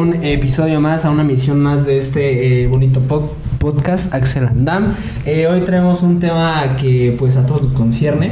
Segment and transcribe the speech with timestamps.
[0.00, 3.00] un episodio más, a una misión más de este eh, bonito
[3.58, 4.94] podcast Axel Andam.
[5.26, 8.30] Eh, hoy traemos un tema que pues a todos nos concierne,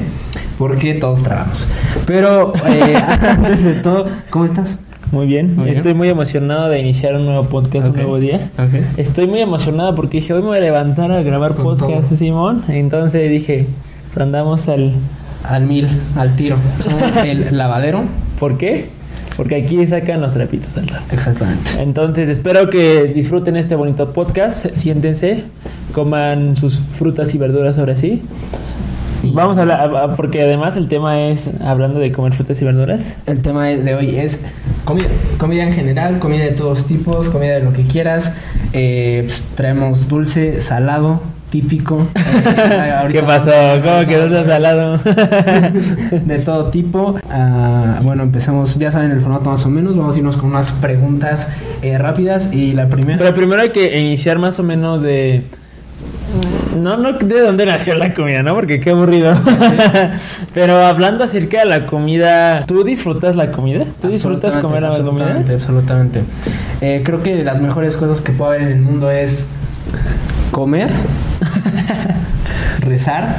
[0.56, 1.68] porque todos trabajamos.
[2.06, 4.78] Pero eh, antes de todo, ¿cómo estás?
[5.12, 5.58] Muy bien.
[5.66, 8.50] estoy muy emocionado de iniciar un nuevo podcast, un nuevo día.
[8.96, 12.64] Estoy muy emocionado porque dije, hoy me voy a levantar a grabar podcast, Simón.
[12.68, 13.66] Entonces dije,
[14.16, 14.92] andamos al...
[15.44, 16.56] Al mil, al tiro.
[17.24, 18.02] el lavadero.
[18.38, 18.97] ¿Por qué?
[19.38, 20.98] Porque aquí sacan los trapitos al sol.
[21.12, 21.70] Exactamente.
[21.80, 24.66] Entonces, espero que disfruten este bonito podcast.
[24.74, 25.44] Siéntense,
[25.92, 28.20] coman sus frutas y verduras ahora sí.
[29.22, 33.16] Vamos a hablar, porque además el tema es hablando de comer frutas y verduras.
[33.26, 34.44] El tema de hoy es
[34.84, 35.06] comida,
[35.38, 38.32] comida en general, comida de todos tipos, comida de lo que quieras.
[38.72, 41.20] Eh, pues, traemos dulce, salado,
[41.50, 42.06] típico.
[42.78, 43.50] Eh, ¿Qué pasó?
[43.82, 44.98] ¿Cómo quedó salado?
[46.10, 47.18] de todo tipo.
[47.30, 49.96] Ah, bueno, empezamos, ya saben el formato más o menos.
[49.96, 51.48] Vamos a irnos con unas preguntas
[51.82, 52.52] eh, rápidas.
[52.52, 53.18] Y la primera.
[53.18, 55.44] Pero primero hay que iniciar más o menos de.
[56.76, 58.54] No, no de dónde nació la comida, ¿no?
[58.54, 59.34] Porque qué aburrido.
[60.54, 63.84] Pero hablando acerca de la comida, ¿tú disfrutas la comida?
[64.00, 65.26] ¿Tú disfrutas comer la comida?
[65.26, 66.22] Absolutamente, absolutamente.
[66.80, 69.46] Eh, creo que las mejores cosas que puede haber en el mundo es
[70.50, 70.90] comer,
[72.80, 73.36] rezar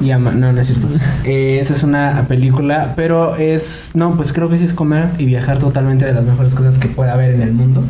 [0.00, 0.34] y amar.
[0.34, 0.88] No, no es cierto.
[1.24, 3.90] Eh, esa es una película, pero es.
[3.94, 6.88] No, pues creo que sí es comer y viajar totalmente de las mejores cosas que
[6.88, 7.84] puede haber en el mundo.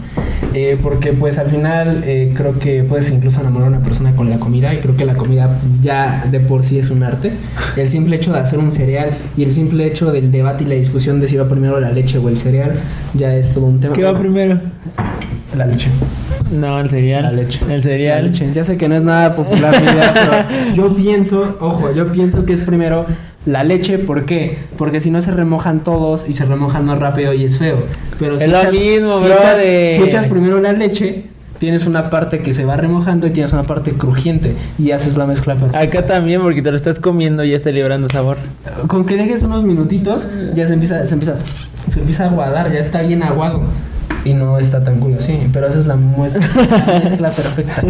[0.53, 4.28] Eh, porque, pues al final, eh, creo que puedes incluso enamorar a una persona con
[4.28, 7.33] la comida y creo que la comida ya de por sí es un arte.
[7.77, 10.75] El simple hecho de hacer un cereal y el simple hecho del debate y la
[10.75, 12.73] discusión de si va primero la leche o el cereal
[13.14, 13.95] ya es todo un tema.
[13.95, 14.61] ¿Qué va primero?
[15.56, 15.89] La leche.
[16.50, 17.25] No, el cereal.
[17.25, 17.61] La leche.
[17.69, 18.27] El cereal.
[18.27, 18.50] leche.
[18.55, 22.60] Ya sé que no es nada popular, pero yo pienso, ojo, yo pienso que es
[22.62, 23.06] primero
[23.46, 24.58] la leche, ¿por qué?
[24.78, 27.78] Porque si no se remojan todos y se remojan más rápido y es feo.
[28.18, 29.94] Pero si es echas, lo mismo, si bro, echas, de...
[29.96, 31.24] si echas primero la leche,
[31.62, 35.27] tienes una parte que se va remojando y tienes una parte crujiente y haces la
[35.27, 35.78] mezcla perfecta.
[35.78, 38.36] Acá también, porque te lo estás comiendo y ya está librando sabor.
[38.89, 41.36] Con que dejes unos minutitos, ya se empieza, se empieza,
[41.89, 43.62] se empieza a aguadar, ya está bien aguado
[44.24, 45.39] y no está tan cool así.
[45.52, 46.40] Pero esa es la muestra,
[46.84, 47.84] la mezcla perfecta.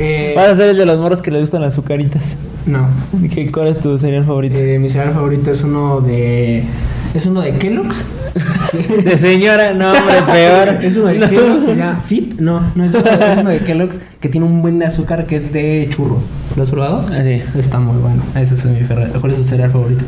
[0.00, 2.20] Eh, Vas a ser el de los morros que le gustan las azucaritas.
[2.66, 2.88] no.
[3.32, 4.56] ¿Qué, ¿Cuál es tu cereal favorito?
[4.58, 6.64] Eh, mi cereal favorito es uno de.
[7.14, 8.04] Es uno de Kellogg's.
[9.04, 10.68] De señora, no, hombre, peor.
[10.84, 12.40] Es uno de Kellogg's, se llama Fit.
[12.40, 15.36] No, no es uno, es uno de Kellogg's que tiene un buen de azúcar que
[15.36, 16.18] es de churro.
[16.56, 17.06] ¿Lo has probado?
[17.12, 17.40] Ah, sí.
[17.56, 18.22] Está muy bueno.
[18.34, 19.12] Ese es mi cereal.
[19.20, 20.04] ¿Cuál es tu cereal favorito?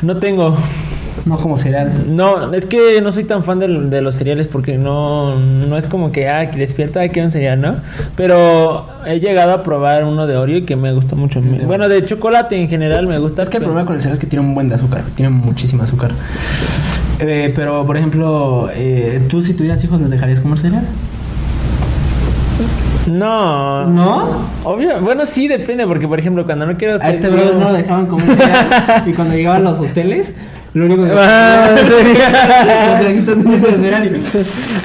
[0.00, 0.56] No tengo.
[1.24, 1.90] No como cereal.
[2.08, 5.86] No, es que no soy tan fan de, de los cereales porque no, no es
[5.86, 7.76] como que, ah, que despierta, ah, que un cereal, ¿no?
[8.16, 11.40] Pero he llegado a probar uno de Oreo que me gusta mucho.
[11.40, 13.42] Bueno, de chocolate en general me gusta.
[13.42, 15.02] Es que el pero- problema con el cereal es que tiene un buen de azúcar.
[15.14, 16.10] Tiene muchísima azúcar.
[17.18, 20.84] Eh, pero, por ejemplo, eh, tú si tuvieras hijos, ¿les dejarías comer cereal?
[23.10, 23.86] No.
[23.86, 24.30] ¿No?
[24.64, 25.00] Obvio.
[25.00, 28.06] Bueno, sí, depende, porque por ejemplo, cuando no quiero A este brother no lo dejaban
[28.06, 29.04] comer cereal.
[29.06, 30.34] y cuando llegaban a los hoteles,
[30.76, 31.12] lo único que.
[31.16, 31.74] Ah,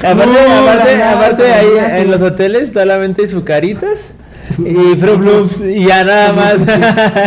[0.02, 3.98] Aparte, aparte, aparte ahí en los hoteles solamente sucaritas
[4.58, 6.56] y Fruit Loops y ya nada más.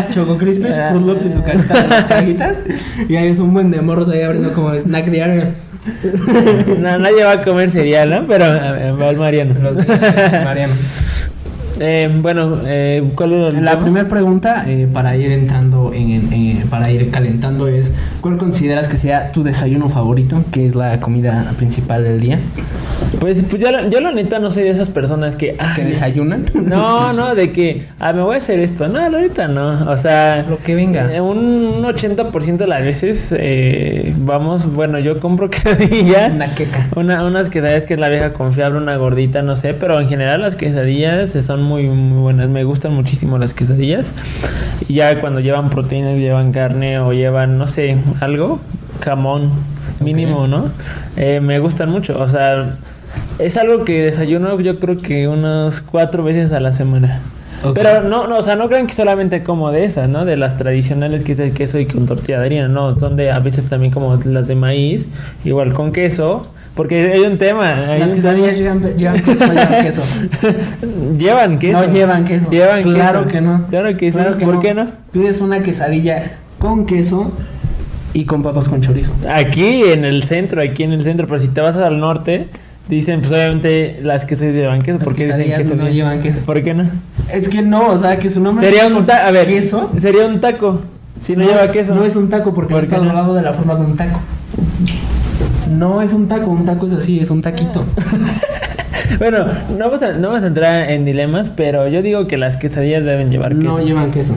[0.15, 2.57] Choco Crispies, Fruit Loops y su carita de las cajitas.
[3.07, 5.43] Y ahí es un buen de morros ahí abriendo como snack diario.
[6.79, 8.25] no, nadie va a comer cereal, ¿no?
[8.27, 8.45] Pero
[8.99, 9.53] va el Mariano.
[9.61, 10.73] Los Mariano.
[11.79, 16.33] Eh, bueno, eh, ¿cuál era el La primera pregunta eh, para ir entrando en, en-
[16.33, 17.91] en- para ir calentando es
[18.21, 20.43] ¿cuál consideras que sea tu desayuno favorito?
[20.51, 22.39] Que es la comida principal del día.
[23.19, 25.55] Pues, pues yo, la- yo la neta no soy de esas personas que...
[25.59, 26.45] ah, ¿Que desayunan?
[26.53, 28.87] No, no, de que, ah, me voy a hacer esto.
[28.87, 29.91] No, la neta no.
[29.91, 31.13] O sea, Lo que venga.
[31.13, 36.31] eh, un 80% de las veces eh, vamos, bueno, yo compro quesadilla.
[36.33, 36.87] Una queca.
[36.95, 40.41] Una, unas quesadillas que es la vieja confiable, una gordita, no sé, pero en general
[40.41, 42.49] las quesadillas son muy, muy buenas.
[42.49, 44.13] Me gustan muchísimo las quesadillas.
[44.87, 48.59] Y ya cuando llevan proteínas, llevan carne o llevan, no sé, algo,
[49.03, 49.51] jamón
[49.99, 50.47] mínimo, Ok.
[50.47, 50.69] ¿no?
[51.17, 52.17] Eh, me gustan mucho.
[52.19, 52.75] O sea,
[53.39, 57.19] es algo que desayuno yo creo que unas cuatro veces a la semana.
[57.73, 60.25] Pero no, no, o sea, no crean que solamente como de esas, ¿no?
[60.25, 63.31] De las tradicionales que es el queso y con tortilla de harina, no, son de
[63.31, 65.07] a veces también como las de maíz,
[65.43, 67.91] igual con queso, porque hay un tema.
[67.91, 68.79] hay Las un quesadillas tema.
[68.79, 70.01] llevan, llevan queso llevan queso.
[71.17, 71.81] llevan queso.
[71.87, 72.49] No llevan queso.
[72.51, 73.31] Llevan claro queso.
[73.33, 73.67] que no.
[73.69, 74.17] Claro que sí.
[74.17, 74.87] Claro ¿Por qué no?
[75.11, 77.31] Pides una quesadilla con queso
[78.13, 79.11] y con papas con chorizo.
[79.29, 82.47] Aquí en el centro, aquí en el centro, pero si te vas al norte,
[82.87, 84.97] dicen, pues obviamente las quesadillas llevan queso.
[84.99, 85.75] Las ¿Por qué dicen queso?
[85.75, 86.45] no llevan queso.
[86.45, 86.89] ¿Por qué no?
[87.31, 89.91] Es que no, o sea, que su nombre Sería un taco, a ver, queso.
[89.97, 90.81] sería un taco.
[91.21, 91.95] Si no, lleva queso.
[91.95, 93.05] No es un taco porque no ¿Por está no?
[93.05, 94.19] doblado de la forma de un taco.
[95.75, 97.83] No es un taco, un taco es así, es un taquito.
[99.19, 99.45] bueno,
[99.77, 103.05] no vamos, a, no vamos a entrar en dilemas, pero yo digo que las quesadillas
[103.05, 103.67] deben llevar queso.
[103.67, 104.35] No llevan queso.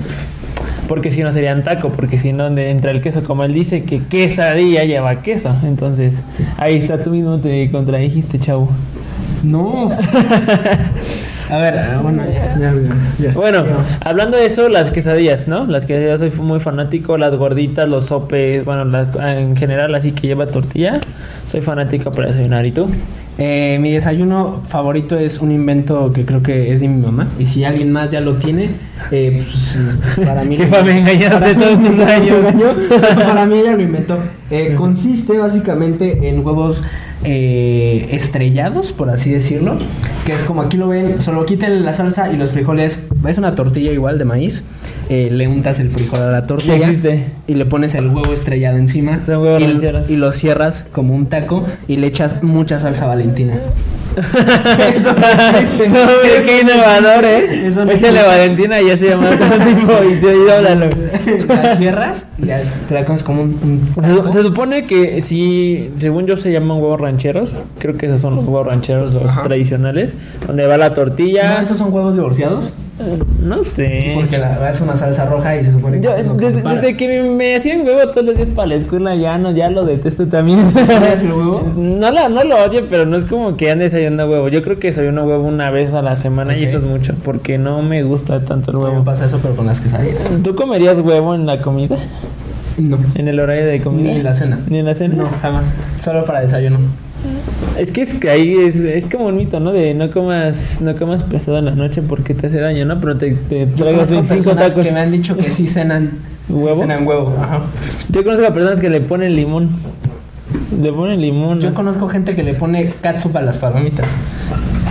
[0.89, 4.03] Porque si no serían taco, porque si no entra el queso, como él dice que
[4.05, 5.55] quesadilla lleva queso.
[5.65, 6.23] Entonces,
[6.57, 8.69] ahí está, tú mismo te contradijiste, chavo.
[9.43, 9.91] No.
[11.51, 12.75] A ver, ah, bueno, ya, ya,
[13.19, 13.33] ya.
[13.33, 13.65] Bueno,
[14.05, 15.67] hablando de eso, las quesadillas, ¿no?
[15.67, 20.27] Las quesadillas soy muy fanático, las gorditas, los sopes, bueno, las, en general así que
[20.27, 21.01] lleva tortilla,
[21.47, 22.67] soy fanático para desayunar.
[22.67, 22.91] ¿Y tú?
[23.39, 27.29] Eh, mi desayuno favorito es un invento que creo que es de mi mamá.
[27.39, 28.71] Y si alguien más ya lo tiene,
[29.13, 29.79] eh, pues,
[30.27, 30.57] para mí.
[30.59, 32.37] Jefa, me engañaste todos tus años.
[33.15, 34.19] para mí ella lo inventó.
[34.51, 36.83] Eh, consiste básicamente en huevos
[37.25, 39.79] eh, estrellados, por así decirlo.
[40.25, 43.08] Que es como aquí lo ven, solo quiten la salsa y los frijoles.
[43.27, 44.63] Es una tortilla igual de maíz.
[45.09, 46.91] eh, le untas el frijol a la tortilla.
[47.47, 49.21] Y le pones el huevo estrellado encima.
[49.27, 53.55] Son huevos y, y lo cierras como un taco y le echas mucha salsa valentina.
[54.17, 55.89] Eso existe.
[55.89, 57.67] No, mira qué innovador, ¿eh?
[57.69, 58.23] Eso no Échale.
[58.23, 59.31] Valentina y ya se llama
[59.65, 60.89] tipo y te háblalo.
[61.47, 66.27] La cierras y ya te la comes como un, un Se, supone que si, según
[66.27, 67.63] yo, se llaman huevos rancheros.
[67.79, 70.15] Creo que esos son los huevos rancheros, los tradicionales.
[70.47, 71.57] Donde va la tortilla.
[71.59, 72.73] ¿No, esos son huevos divorciados?
[73.45, 74.13] No sé.
[74.15, 77.55] Porque la, es una salsa roja y se supone que Yo, lo desde, que me
[77.55, 80.61] hacían huevo todos los días para la escuela, ya no, ya lo detesto también.
[80.75, 81.63] ¿Odias el huevo?
[81.77, 84.49] No, la- no lo odio, pero no es como que ande desayunando huevo.
[84.49, 87.57] Yo creo que desayuno huevo una vez a la semana y eso es mucho, porque
[87.59, 89.05] no me gusta tanto el me huevo.
[89.05, 90.19] pasa eso, pero con las quesadillas.
[90.43, 91.97] ¿Tú comerías huevo en la comida?
[92.79, 92.99] No.
[93.15, 94.11] ¿En el horario de comida?
[94.13, 94.59] Ni en la cena.
[94.69, 95.15] ¿Ni en la cena?
[95.17, 95.73] No, jamás.
[96.01, 96.79] Solo para desayuno.
[97.79, 99.73] Es que es que ahí es, es como un mito, ¿no?
[99.73, 103.01] De no comas, no comas pesado en la noche porque te hace daño, ¿no?
[103.01, 104.87] Pero te, te traigas conozco 25 personas tacos.
[104.87, 106.11] que me han dicho que sí cenan
[106.49, 106.75] ¿Huevo?
[106.77, 107.37] Sí cenan huevo.
[107.41, 107.61] Ajá.
[108.11, 109.71] Yo conozco a personas que le ponen limón.
[110.81, 111.61] Le ponen limón.
[111.61, 111.75] Yo ¿no?
[111.75, 114.07] conozco gente que le pone catsup a las palomitas.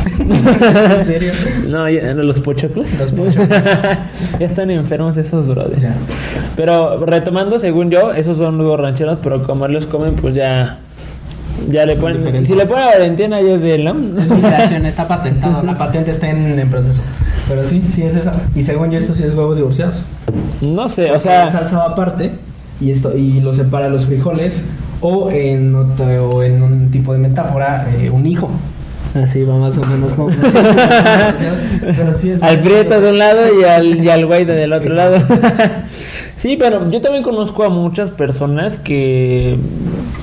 [0.20, 1.32] ¿En serio?
[1.68, 2.98] No, ya- los pochoclos.
[3.00, 3.48] Los pochoclos.
[4.40, 5.82] ya están enfermos esos brothers.
[5.82, 5.96] Ya.
[6.56, 10.80] Pero retomando, según yo, esos son huevos rancheros, pero como los comen, pues ya.
[11.70, 12.46] Ya le ponen.
[12.46, 14.22] Si le ponen Valentina, ya es de él, ¿no?
[14.22, 15.64] Es está patentado.
[15.64, 17.02] La patente está en, en proceso.
[17.50, 18.34] Pero sí, sí es esa.
[18.56, 20.02] Y según yo, esto sí es huevos divorciados.
[20.62, 21.52] No sé, o la sea.
[21.52, 22.32] salsa va aparte
[22.80, 24.62] y esto y lo separa los frijoles
[25.02, 28.50] o en otro- o en un tipo de metáfora eh, un hijo
[29.16, 30.30] así va más o menos como
[31.82, 34.74] pero sí es Al prieto de un lado y al, y al güey de del
[34.74, 35.18] otro lado.
[36.36, 39.58] sí, pero yo también conozco a muchas personas que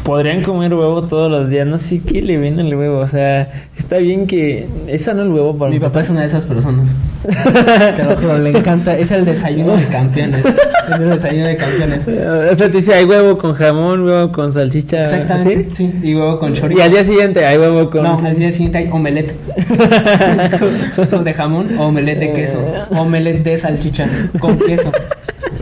[0.05, 1.67] podrían comer huevo todos los días.
[1.67, 3.01] No sé qué le viene el huevo.
[3.01, 4.69] O sea, está bien que.
[4.87, 6.87] Esa no es el huevo para mi papá es una de esas personas
[7.97, 12.03] te lo juro le encanta es el desayuno de campeones es el desayuno de campeones
[12.07, 15.03] O sea, te dice, hay huevo con jamón, huevo con salchicha.
[15.03, 15.91] exactamente ¿sí?
[15.91, 18.03] sí y huevo con Y chorizo al día siguiente hay huevo con.
[18.03, 19.35] no, al día siguiente hay omelette
[21.25, 22.59] de jamón, omelette de queso,
[22.91, 24.07] omelette de salchicha
[24.39, 24.93] con queso,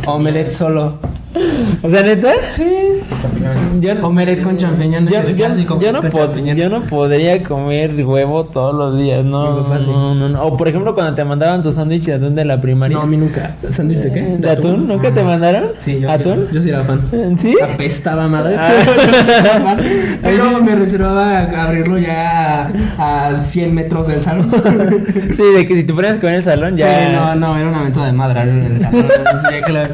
[0.07, 0.99] omelette solo.
[1.83, 2.33] O sea, neta.
[2.51, 2.65] Sí.
[3.81, 5.13] Yo, Omelette con champiñones.
[5.13, 8.99] yo, es el yo- clásico, yo no pod- yo no podría comer huevo todos los
[8.99, 9.87] días, no, sí.
[9.91, 10.43] no, no, no.
[10.45, 12.97] O por ejemplo, cuando te mandaban tu sándwich de atún de la primaria.
[12.97, 13.57] No, a mí nunca.
[13.71, 14.21] ¿Sándwich de qué?
[14.39, 14.87] ¿De atún?
[14.87, 15.71] ¿Nunca te mandaron?
[15.79, 16.47] Sí, yo ¿Atún?
[16.51, 17.01] Sí, yo sí era fan.
[17.39, 17.57] ¿Sí?
[17.63, 18.57] Apestaba madre.
[18.59, 19.77] Ah.
[19.83, 20.19] Sí.
[20.23, 24.51] Pero me reservaba a abrirlo ya a, a 100 metros del salón.
[25.37, 27.07] Sí, de que si te ponías con el salón ya.
[27.07, 29.07] Sí, no, no, era una venta de madre en el salón.
[29.17, 29.91] Entonces, ya que la-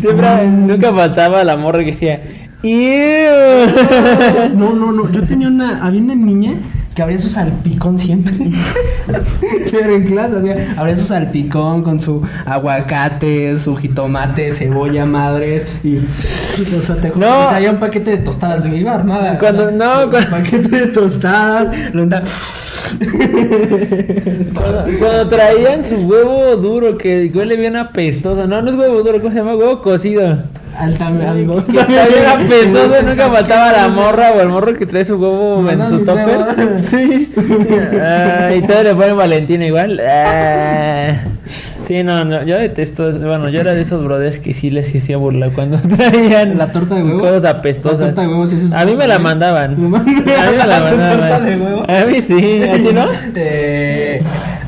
[0.00, 0.26] Siempre,
[0.66, 2.20] nunca faltaba la morra que decía.
[4.54, 5.10] No, no, no.
[5.10, 5.84] Yo tenía una.
[5.84, 6.54] Había una niña
[7.00, 8.34] que abría su salpicón siempre.
[9.70, 15.66] Pero en clase, o sea, abría su salpicón con su aguacate, su jitomate, cebolla, madres.
[15.82, 15.96] Y.
[15.96, 17.40] O sea, te juro No.
[17.44, 18.64] que traía un paquete de tostadas.
[18.66, 19.38] Me iba armada.
[19.38, 21.94] Cuando- o sea, no, un cuando- paquete de tostadas.
[21.94, 22.26] Lo andaba-
[24.54, 28.46] Cuando, cuando traían su huevo duro que huele bien apestoso.
[28.46, 29.54] No, no es huevo duro, ¿cómo se llama?
[29.56, 30.42] Huevo cocido.
[30.80, 31.64] Alta, algo.
[31.66, 35.68] Que está bien apestoso, nunca faltaba la morra o el morro que trae su huevo
[35.70, 36.40] en su topper.
[36.82, 37.30] Sí.
[38.00, 40.00] Ah, y todos le ponen Valentina igual.
[40.06, 41.12] Ah.
[41.82, 45.16] Sí, no, no, yo detesto, bueno, yo era de esos brothers que sí les hacía
[45.16, 47.18] burla cuando traían La torta de huevo.
[47.20, 47.98] cosas apestosas.
[48.00, 49.90] La torta de huevo sí es A mí me la mandaban.
[49.90, 51.18] ¿Me A mí me la ¿La mandaban.
[51.18, 51.82] torta de huevo?
[51.88, 53.06] A mí sí, ¿a ti no?
[53.34, 54.22] Eh,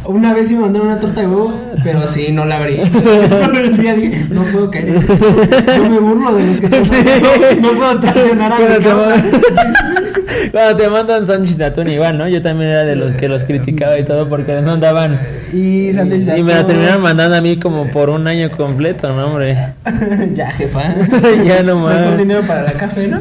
[0.05, 2.77] una vez sí me mandaron una torta de huevo, pero sí, no la abrí.
[2.93, 5.15] Todo el día dije, no puedo caer en esto.
[5.19, 10.89] Yo me burlo de los que te No puedo traicionar a mi te, cuando te
[10.89, 12.29] mandan sándwich de atún igual, ¿no?
[12.29, 15.21] Yo también era de los que los criticaba y todo porque no andaban.
[15.53, 16.67] Y sándwich de Y me atún.
[16.67, 19.57] terminaron mandando a mí como por un año completo, ¿no, hombre?
[20.35, 20.95] ya, jefa.
[21.45, 22.01] Ya no más.
[22.01, 23.19] Mejor dinero para la café, ¿no?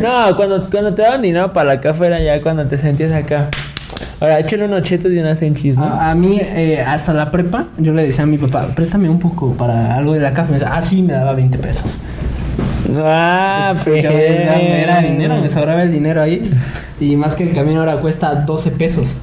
[0.00, 3.48] No, cuando, cuando te daban dinero para la café era ya cuando te sentías acá.
[4.20, 5.84] Ahora, échale unos chetos y unas enchis, ¿no?
[5.84, 9.18] A, a mí, eh, hasta la prepa, yo le decía a mi papá, préstame un
[9.20, 10.52] poco para algo de la café.
[10.52, 11.98] Me decía, ah, sí, me daba 20 pesos.
[12.96, 14.18] Ah, Pues, pero...
[14.18, 16.50] era, dinero, me sobraba el dinero ahí.
[17.00, 19.14] Y más que el camino ahora cuesta 12 pesos.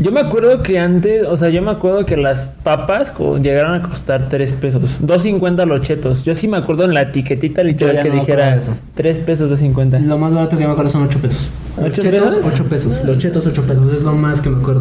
[0.00, 3.82] Yo me acuerdo que antes, o sea, yo me acuerdo que las papas llegaron a
[3.86, 4.82] costar 3 pesos.
[5.02, 6.24] 2.50 los chetos.
[6.24, 8.80] Yo sí me acuerdo en la etiquetita literal que no dijera acuerdo de eso.
[8.94, 10.00] 3 pesos 2.50.
[10.00, 11.50] Lo más barato que me acuerdo son 8 pesos.
[11.86, 12.52] ¿Ocho chetos, pesos?
[12.52, 13.04] 8 pesos.
[13.04, 13.92] Los chetos, 8 pesos.
[13.94, 14.80] Es lo más que me acuerdo.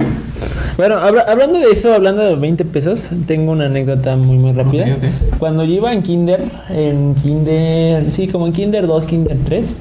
[0.77, 4.97] Bueno, habla- hablando de eso, hablando de 20 pesos, tengo una anécdota muy, muy rápida.
[5.39, 9.73] Cuando yo iba en Kinder, en Kinder, sí, como en Kinder 2, Kinder 3,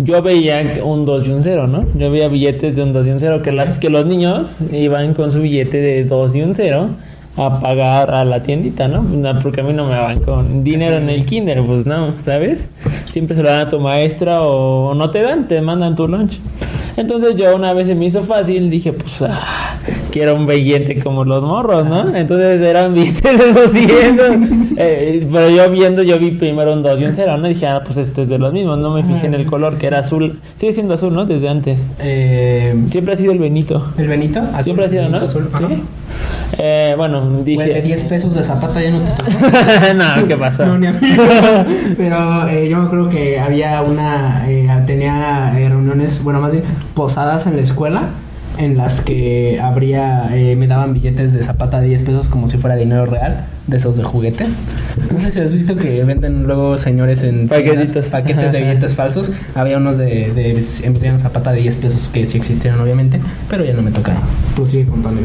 [0.00, 1.84] yo veía un 2 y un 0, ¿no?
[1.94, 5.14] Yo veía billetes de un 2 y un 0, que, las, que los niños iban
[5.14, 6.88] con su billete de 2 y un 0
[7.36, 9.02] a pagar a la tiendita, ¿no?
[9.02, 12.66] No, Porque a mí no me van con dinero en el Kinder, pues no, ¿sabes?
[13.10, 16.40] Siempre se lo dan a tu maestra o no te dan, te mandan tu lunch.
[16.96, 19.76] Entonces yo una vez se me hizo fácil, dije, pues, ah,
[20.18, 22.14] quiero un billete como los morros, ¿no?
[22.14, 24.26] Entonces eran billetes de 200.
[24.76, 27.46] eh, pero yo viendo, yo vi primero un 2 y un 0, ¿no?
[27.46, 29.86] Dije, ah, pues este es de los mismos, no me fijé en el color, que
[29.86, 30.40] era azul.
[30.56, 31.24] Sigue siendo azul, ¿no?
[31.24, 31.86] Desde antes.
[32.00, 33.92] Eh, Siempre ha sido el Benito.
[33.96, 34.40] ¿El Benito?
[34.40, 35.20] Azul, Siempre ha sido, ¿no?
[35.20, 35.68] Benito azul, ajá.
[35.68, 35.82] Sí.
[36.58, 37.74] Eh, bueno, dije...
[37.74, 40.66] De 10 pesos de zapata ya no te no, ¿qué pasa?
[40.66, 40.98] No, ni a mí.
[41.96, 46.64] Pero eh, yo me acuerdo que había una, eh, tenía eh, reuniones, bueno, más bien
[46.94, 48.02] posadas en la escuela
[48.58, 52.58] en las que habría, eh, me daban billetes de zapata de 10 pesos como si
[52.58, 54.46] fuera dinero real, de esos de juguete.
[55.12, 58.06] No sé si has visto que venden luego señores en Paquetitos.
[58.06, 59.30] paquetes de billetes falsos.
[59.54, 63.74] Había unos de, de vendían zapata de 10 pesos que sí existieron obviamente, pero ya
[63.74, 64.22] no me tocaron.
[64.56, 65.20] Tú sigue contando.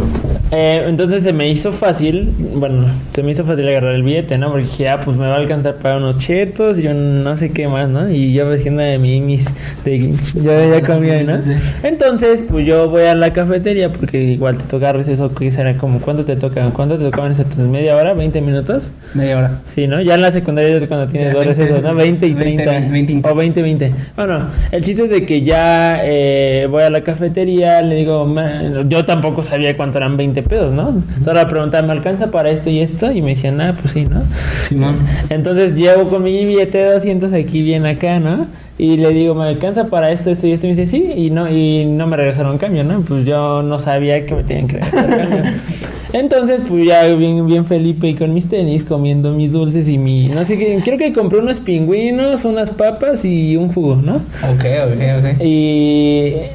[0.51, 4.51] Eh, entonces se me hizo fácil, bueno, se me hizo fácil agarrar el billete, ¿no?
[4.51, 7.51] Porque dije, ah, pues me va a alcanzar para unos chetos y un no sé
[7.51, 8.09] qué más, ¿no?
[8.09, 9.45] Y yo diciendo de mí, mis,
[9.85, 11.41] de, yo ya comí, ¿no?
[11.41, 11.51] Sí.
[11.83, 15.99] Entonces, pues yo voy a la cafetería porque igual te toca eso, que será como,
[15.99, 16.69] ¿cuánto te toca?
[16.71, 18.13] ¿Cuánto te tocaban esas media hora?
[18.13, 18.91] ¿20 minutos?
[19.13, 19.51] Media hora.
[19.65, 20.01] Sí, ¿no?
[20.01, 21.95] Ya en la secundaria es cuando tienes dos 20, recesos, ¿no?
[21.95, 22.91] 20 y 20, 30.
[22.91, 23.29] 20, 20.
[23.29, 23.91] O 20, 20.
[24.15, 24.39] Bueno,
[24.71, 29.05] el chiste es de que ya eh, voy a la cafetería, le digo, "Ma", yo
[29.05, 31.03] tampoco sabía cuánto eran 20 pesos, ¿no?
[31.23, 33.11] Solo preguntaba, ¿me alcanza para esto y esto?
[33.11, 34.23] Y me decían, ah, pues sí, ¿no?
[34.67, 34.97] Simón.
[35.29, 38.47] Entonces llevo con mi billete de 200 aquí bien acá, ¿no?
[38.77, 40.65] Y le digo, ¿me alcanza para esto, esto y esto?
[40.65, 43.01] Y me dice, sí, y no, y no me regresaron cambio, ¿no?
[43.01, 45.43] Pues yo no sabía que me tenían que regresar cambio.
[46.13, 50.27] Entonces, pues ya bien, bien Felipe y con mis tenis, comiendo mis dulces y mi...
[50.27, 54.17] No sé qué, creo que compré unos pingüinos, unas papas y un jugo, ¿no?
[54.17, 55.41] Ok, ok, ok.
[55.43, 56.51] Y eh,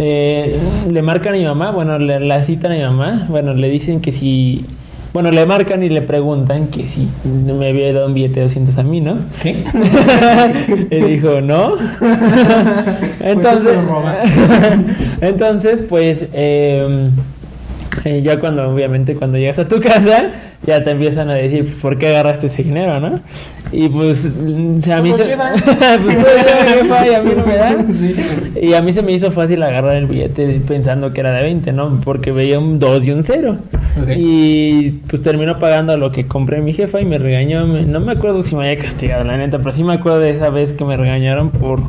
[0.00, 0.58] eh,
[0.90, 4.00] le marcan a mi mamá, bueno, le, la citan a mi mamá, bueno, le dicen
[4.00, 4.64] que si,
[5.12, 8.78] bueno, le marcan y le preguntan que si me había dado un billete de 200
[8.78, 9.18] a mí, ¿no?
[9.40, 9.62] ¿Qué?
[10.90, 11.74] y dijo, no.
[13.20, 14.16] Entonces, lo roba.
[15.20, 17.10] entonces, pues, eh,
[18.22, 20.32] ya cuando, obviamente, cuando llegas a tu casa,
[20.66, 23.20] ya te empiezan a decir, pues, ¿por qué agarraste ese dinero, no?
[23.70, 25.36] Y pues, a mí ¿Cómo se...
[26.02, 26.16] pues.
[27.06, 27.88] Y a mí no me dan.
[27.98, 28.14] Sí.
[28.60, 31.72] Y a mí se me hizo fácil agarrar el billete pensando que era de 20,
[31.72, 32.00] ¿no?
[32.04, 33.56] Porque veía un 2 y un 0.
[34.00, 34.08] Ok.
[34.16, 37.66] Y pues terminó pagando lo que compré mi jefa y me regañó.
[37.66, 40.50] No me acuerdo si me había castigado, la neta, pero sí me acuerdo de esa
[40.50, 41.80] vez que me regañaron por,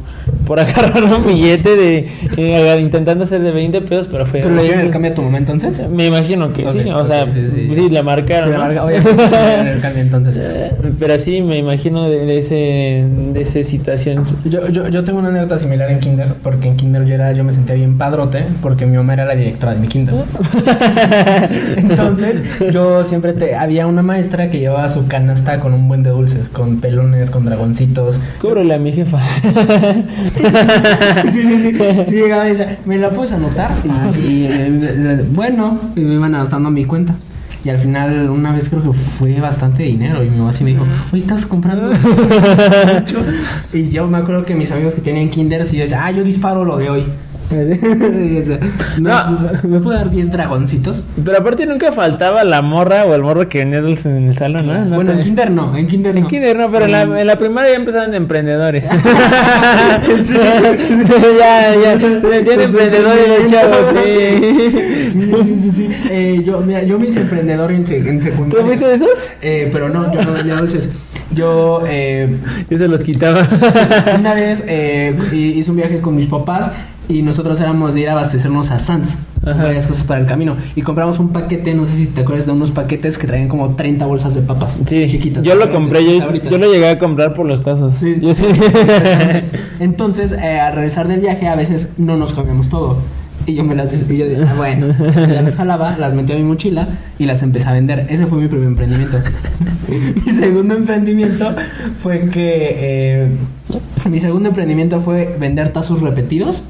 [0.47, 2.07] por agarrar un billete de
[2.37, 4.41] eh, intentando hacer de 20 pesos, pero fue.
[4.41, 5.89] ¿Pero le dieron el cambio a tu mamá entonces?
[5.89, 7.89] Me imagino que sí, o sea, sí, sí, sí, sí.
[7.89, 8.58] le marcaron.
[10.41, 14.23] Eh, Pero sí, me imagino de, de ese de esa situación.
[14.45, 17.43] Yo, yo, yo tengo una anécdota similar en Kinder, porque en Kinder yo, era, yo
[17.43, 20.15] me sentía bien padrote, porque mi mamá era la directora de mi Kinder.
[21.77, 26.11] Entonces, yo siempre te, había una maestra que llevaba su canasta con un buen de
[26.11, 28.17] dulces, con pelones, con dragoncitos.
[28.41, 29.19] Cóbrele a mi jefa.
[31.31, 31.79] Sí, sí, sí.
[32.07, 33.71] Sí, llegaba y decía, ¿me la puedes anotar?
[34.17, 37.13] Y, y, eh, bueno, y me iban anotando a mi cuenta.
[37.63, 40.23] Y al final, una vez creo que fue bastante dinero.
[40.23, 43.25] Y mi mamá sí me dijo, oye, ¿estás comprando mucho?"
[43.73, 46.23] Y yo me acuerdo que mis amigos que tenían Kinder, sí, yo decía, ah, yo
[46.23, 47.03] disparo lo de hoy.
[47.49, 48.59] Decía,
[48.99, 49.11] ¿Me,
[49.69, 51.01] ¿Me puedo dar 10 dragoncitos?
[51.23, 54.67] Pero aparte nunca faltaba la morra o el morro que venía dulce en el salón,
[54.67, 54.85] ¿no?
[54.85, 56.27] No bueno, te- en Kinder no, en Kinder En no.
[56.27, 58.83] kinder no, pero en la, en la primaria ya empezaban de emprendedores.
[61.39, 61.99] ya, ya.
[61.99, 63.99] Se metían emprendedores chavos, sí.
[65.11, 65.89] Sí, sí, sí, sí.
[66.09, 68.65] Eh, yo, mira, yo me hice emprendedor en, en ¿Tú secundaria.
[68.65, 69.09] fuiste de esos?
[69.41, 70.89] Eh, pero no, yo no vendía dulces.
[71.31, 72.37] Yo eh,
[72.69, 73.47] Yo se los quitaba.
[74.17, 76.71] una vez eh, hi- hice un viaje con mis papás
[77.09, 79.17] y nosotros éramos de ir a abastecernos a Sans.
[79.43, 79.63] Ajá.
[79.63, 80.55] Varias cosas para el camino.
[80.75, 83.75] Y compramos un paquete, no sé si te acuerdas de unos paquetes que traían como
[83.75, 84.77] 30 bolsas de papas.
[84.85, 85.43] Sí, chiquitas.
[85.43, 87.95] yo lo compré, yo, yo lo llegué a comprar por los tazos.
[87.95, 88.17] Sí.
[88.21, 88.43] Yo sí.
[89.79, 92.97] Entonces, eh, al regresar del viaje, a veces no nos comíamos todo.
[93.47, 96.43] Y yo me las y yo dije, ah, bueno, las jalaba, las metí a mi
[96.43, 98.05] mochila y las empecé a vender.
[98.09, 99.17] Ese fue mi primer emprendimiento.
[100.25, 101.55] mi segundo emprendimiento
[102.03, 103.27] fue que eh,
[104.07, 106.63] mi segundo emprendimiento fue vender tazos repetidos.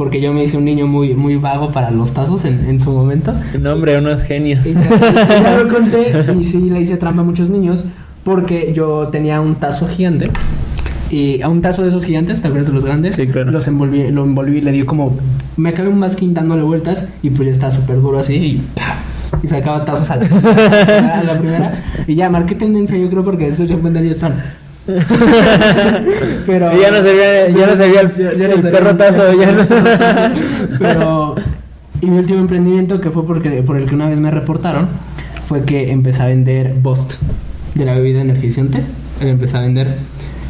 [0.00, 2.90] Porque yo me hice un niño muy, muy vago para los tazos en, en su
[2.90, 3.34] momento.
[3.60, 4.66] No, hombre, unos genios.
[4.66, 7.84] Y ya, ya lo conté y sí le hice trampa a muchos niños
[8.24, 10.30] porque yo tenía un tazo gigante
[11.10, 13.16] y a un tazo de esos gigantes, ¿te acuerdas de los grandes?
[13.16, 13.50] Sí, claro.
[13.50, 15.18] Los envolví, lo envolví y le di como
[15.58, 18.96] me acabé un masking dándole vueltas y pues ya estaba súper duro así y ¡pah!
[19.42, 20.24] y sacaba tazos a la,
[21.20, 24.42] a la primera y ya marqué tendencia yo creo porque después yo ya están
[26.46, 28.96] pero Y ya no servía, ya no servía el, Ya- ya el servía perro el-
[28.96, 29.66] tazo, ya no.
[30.78, 31.34] pero
[32.00, 34.88] y mi último emprendimiento que fue porque por el que una vez me reportaron
[35.48, 37.14] fue que empecé a vender Bost
[37.74, 38.80] de la bebida energizante.
[39.20, 39.88] Lo empecé a vender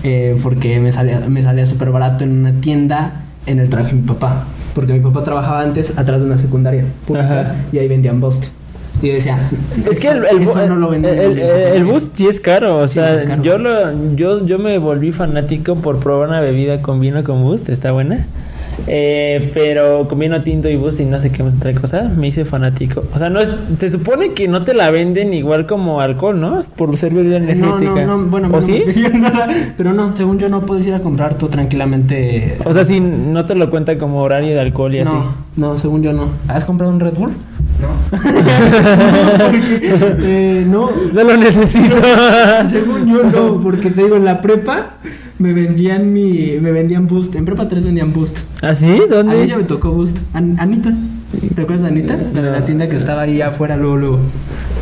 [0.04, 4.00] eh, porque me salía me salía súper barato en una tienda en el trabajo de
[4.00, 4.44] mi papá.
[4.74, 8.44] Porque mi papá trabajaba antes atrás de una secundaria pública, y ahí vendían Bost
[9.02, 9.38] y yo decía
[9.90, 12.94] Es que el, el, eso no lo el, el- boost sí es caro, o Sí,
[12.94, 13.42] sea, caro.
[13.42, 17.68] yo lo yo yo me volví fanático por probar una bebida con vino con boost,
[17.68, 18.26] está buena.
[18.86, 22.28] Eh, pero con vino tinto y boost y no sé qué más otra cosa, me
[22.28, 23.04] hice fanático.
[23.14, 26.62] O sea, no es se supone que no te la venden igual como alcohol, ¿no?
[26.76, 28.06] Por ser bebida no, energética.
[28.06, 28.82] no, no, bueno, a mí ¿O no sí?
[29.18, 32.56] nada, pero no, según yo no puedes ir a comprar tú tranquilamente.
[32.64, 35.12] O sea, si no te lo cuenta como horario de alcohol y así.
[35.12, 36.28] No, no, según yo no.
[36.48, 37.32] ¿Has comprado un Red Bull?
[37.80, 38.18] No.
[39.38, 41.96] porque, eh, no, No lo necesito.
[42.70, 44.94] según yo no, porque te digo, en la prepa
[45.38, 47.34] me vendían mi, me vendían Boost.
[47.34, 48.38] En prepa 3 vendían Boost.
[48.62, 48.86] ¿Ah, sí?
[48.86, 49.46] A mí ¿Dónde?
[49.46, 50.18] ya me tocó Boost.
[50.34, 50.92] An- Anita.
[51.54, 52.16] ¿Te acuerdas de Anita?
[52.34, 54.18] La de la tienda que estaba ahí afuera luego, luego.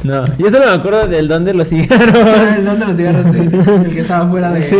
[0.02, 2.18] No, yo solo me acuerdo del don de los cigarros.
[2.58, 3.26] ¿El dónde los cigarros?
[3.32, 3.38] Sí,
[3.84, 4.62] el que estaba afuera de...
[4.62, 4.76] Sí.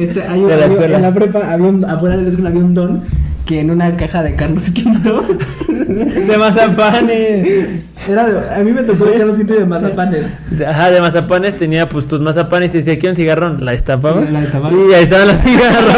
[0.00, 0.96] Este, hay un- De la escuela.
[0.96, 3.02] En la prepa, había un, afuera de la escuela había un don
[3.44, 5.36] que en una caja de Carlos V...
[6.26, 7.48] De mazapanes.
[8.08, 10.26] Era de- a mí me tocó de Carlos V de mazapanes.
[10.66, 14.22] Ajá, de mazapanes tenía pues tus mazapanes y decía aquí un cigarrón, la destapaba.
[14.22, 14.72] La destapaba.
[14.74, 15.94] Y ahí estaban los cigarros.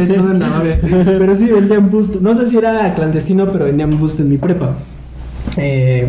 [0.00, 0.62] Eso es una.
[1.04, 2.16] Pero sí vendían boost.
[2.16, 4.74] No sé si era clandestino, pero vendían boost en mi prepa.
[5.56, 6.08] Eh,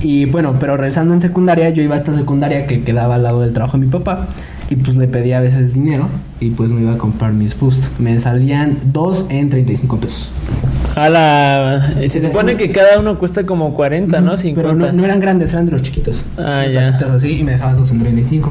[0.00, 3.40] y bueno, pero regresando en secundaria, yo iba a esta secundaria que quedaba al lado
[3.42, 4.26] del trabajo de mi papá.
[4.70, 6.08] Y pues le pedía a veces dinero
[6.40, 7.82] y pues me iba a comprar mis boost.
[7.98, 10.30] Me salían dos en 35 pesos.
[11.08, 11.80] La...
[12.08, 14.36] Se supone que cada uno cuesta como 40, ¿no?
[14.36, 14.54] 50.
[14.54, 16.24] Pero no, no eran grandes, eran de los chiquitos.
[16.36, 16.98] Ah, ya.
[17.14, 18.50] así y me dejaban dos en 35.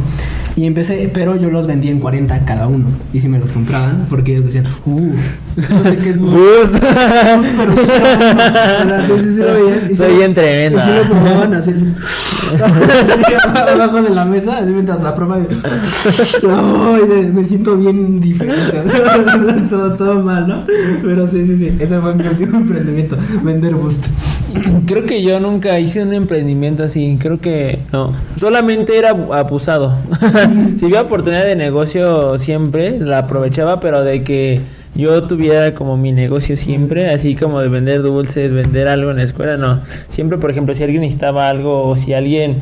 [0.57, 2.87] Y empecé, pero yo los vendía en 40 cada uno.
[3.13, 5.13] Y si me los compraban, porque ellos decían, uh,
[5.69, 6.19] no sé qué es.
[6.21, 6.73] Boost.
[7.57, 7.73] pero
[9.21, 10.83] sí, sí, lo Soy bien tremenda.
[10.83, 11.73] Y sí lo probaban así,
[13.55, 15.37] abajo de la mesa, así mientras la prueba.
[17.33, 18.81] me siento bien diferente.
[19.69, 20.63] todo, todo mal, ¿no?
[21.03, 21.77] Pero sí, sí, sí.
[21.79, 24.05] Ese fue mi último emprendimiento: vender boost.
[24.85, 28.13] Creo que yo nunca hice un emprendimiento así, creo que no.
[28.39, 29.95] Solamente era abu- abusado.
[30.77, 34.61] si había oportunidad de negocio siempre, la aprovechaba, pero de que
[34.95, 39.23] yo tuviera como mi negocio siempre, así como de vender dulces, vender algo en la
[39.23, 39.81] escuela, no.
[40.09, 42.61] Siempre, por ejemplo, si alguien necesitaba algo o si alguien...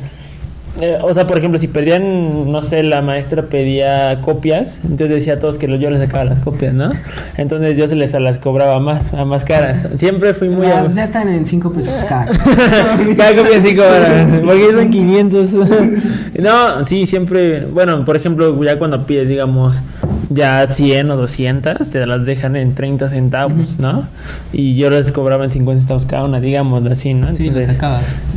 [0.82, 5.36] eh, o sea, por ejemplo, si perdían, no sé, la maestra pedía copias, entonces decía
[5.36, 6.92] a todos que yo les sacaba las copias, ¿no?
[7.38, 9.88] Entonces yo se les las cobraba más, a más caras.
[9.96, 10.68] Siempre fui muy...
[10.68, 12.26] Las ya están en 5 pesos cada.
[13.18, 14.42] cada copia 5 horas.
[14.46, 15.50] Porque son 500.
[16.40, 17.66] no, sí, siempre.
[17.66, 19.78] Bueno, por ejemplo, ya cuando pides, digamos,
[20.30, 24.08] ya 100 o 200, te las dejan en 30 centavos, ¿no?
[24.54, 27.34] Y yo les cobraba en 50 centavos cada una, digamos así, ¿no?
[27.36, 27.80] Sí, las Entonces,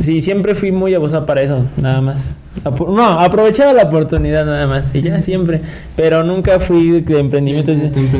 [0.01, 2.35] sí, siempre fui muy abusado para eso, nada más.
[2.63, 5.61] No, aprovechaba la oportunidad nada más, y ya siempre.
[5.95, 7.71] Pero nunca fui de emprendimiento.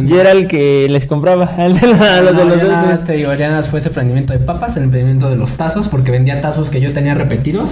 [0.05, 3.05] Yo era el que les compraba, al de la- los de los ya nada dulces.
[3.05, 5.87] te digo, ya nada más fue ese emprendimiento de papas, el emprendimiento de los tazos,
[5.87, 7.71] porque vendía tazos que yo tenía repetidos.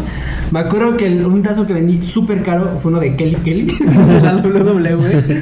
[0.51, 3.65] Me acuerdo que el- un tazo que vendí súper caro fue uno de Kelly Kelly,
[3.79, 5.41] de la WWE.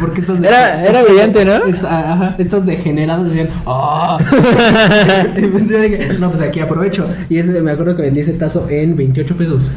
[0.00, 1.66] Porque estos de- Era- era brillante, ¿no?
[1.66, 3.48] Esta- ajá, estos degenerados decían,
[5.36, 7.06] dije, no, pues aquí aprovecho.
[7.28, 9.70] Y ese, me acuerdo que vendí ese tazo en 28 pesos.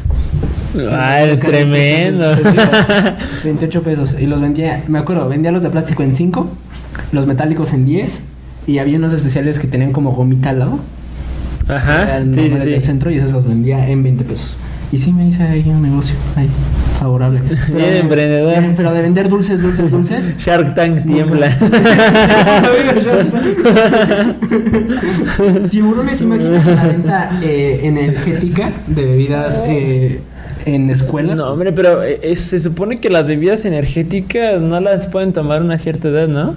[0.92, 2.36] Ay, tremendo.
[3.44, 4.16] 28 pesos.
[4.18, 6.48] Y los vendía, me acuerdo, vendía los de plástico en 5,
[7.12, 8.20] los metálicos en 10.
[8.66, 10.80] Y había unos especiales que tenían como gomita al lado.
[11.68, 12.86] Ajá, sí, sí, del sí.
[12.86, 14.56] centro y esos los vendía en 20 pesos.
[14.92, 16.48] Y sí me hice ahí un negocio, ahí,
[16.98, 17.40] favorable.
[17.72, 18.74] Bien emprendedor.
[18.76, 20.36] pero de vender dulces, dulces, dulces.
[20.38, 21.56] Shark Tank tiembla.
[25.70, 30.20] Tiburones, imagínate la venta eh, energética de bebidas eh,
[30.66, 31.36] en escuelas.
[31.38, 35.58] No, hombre, pero eh, es- se supone que las bebidas energéticas no las pueden tomar
[35.62, 36.56] a una cierta edad, ¿no?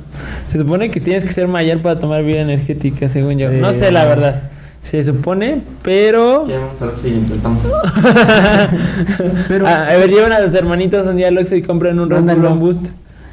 [0.51, 3.51] Se supone que tienes que ser mayor para tomar bebida energética, según yo.
[3.51, 4.43] No Eh, sé, la verdad.
[4.83, 6.45] Se supone, pero...
[6.47, 7.61] Ya vamos a ver si intentamos.
[9.47, 12.09] Pero- Ah, a ver, llevan a los hermanitos un día al Oxxo y compran un
[12.09, 12.87] Red Bull Boost.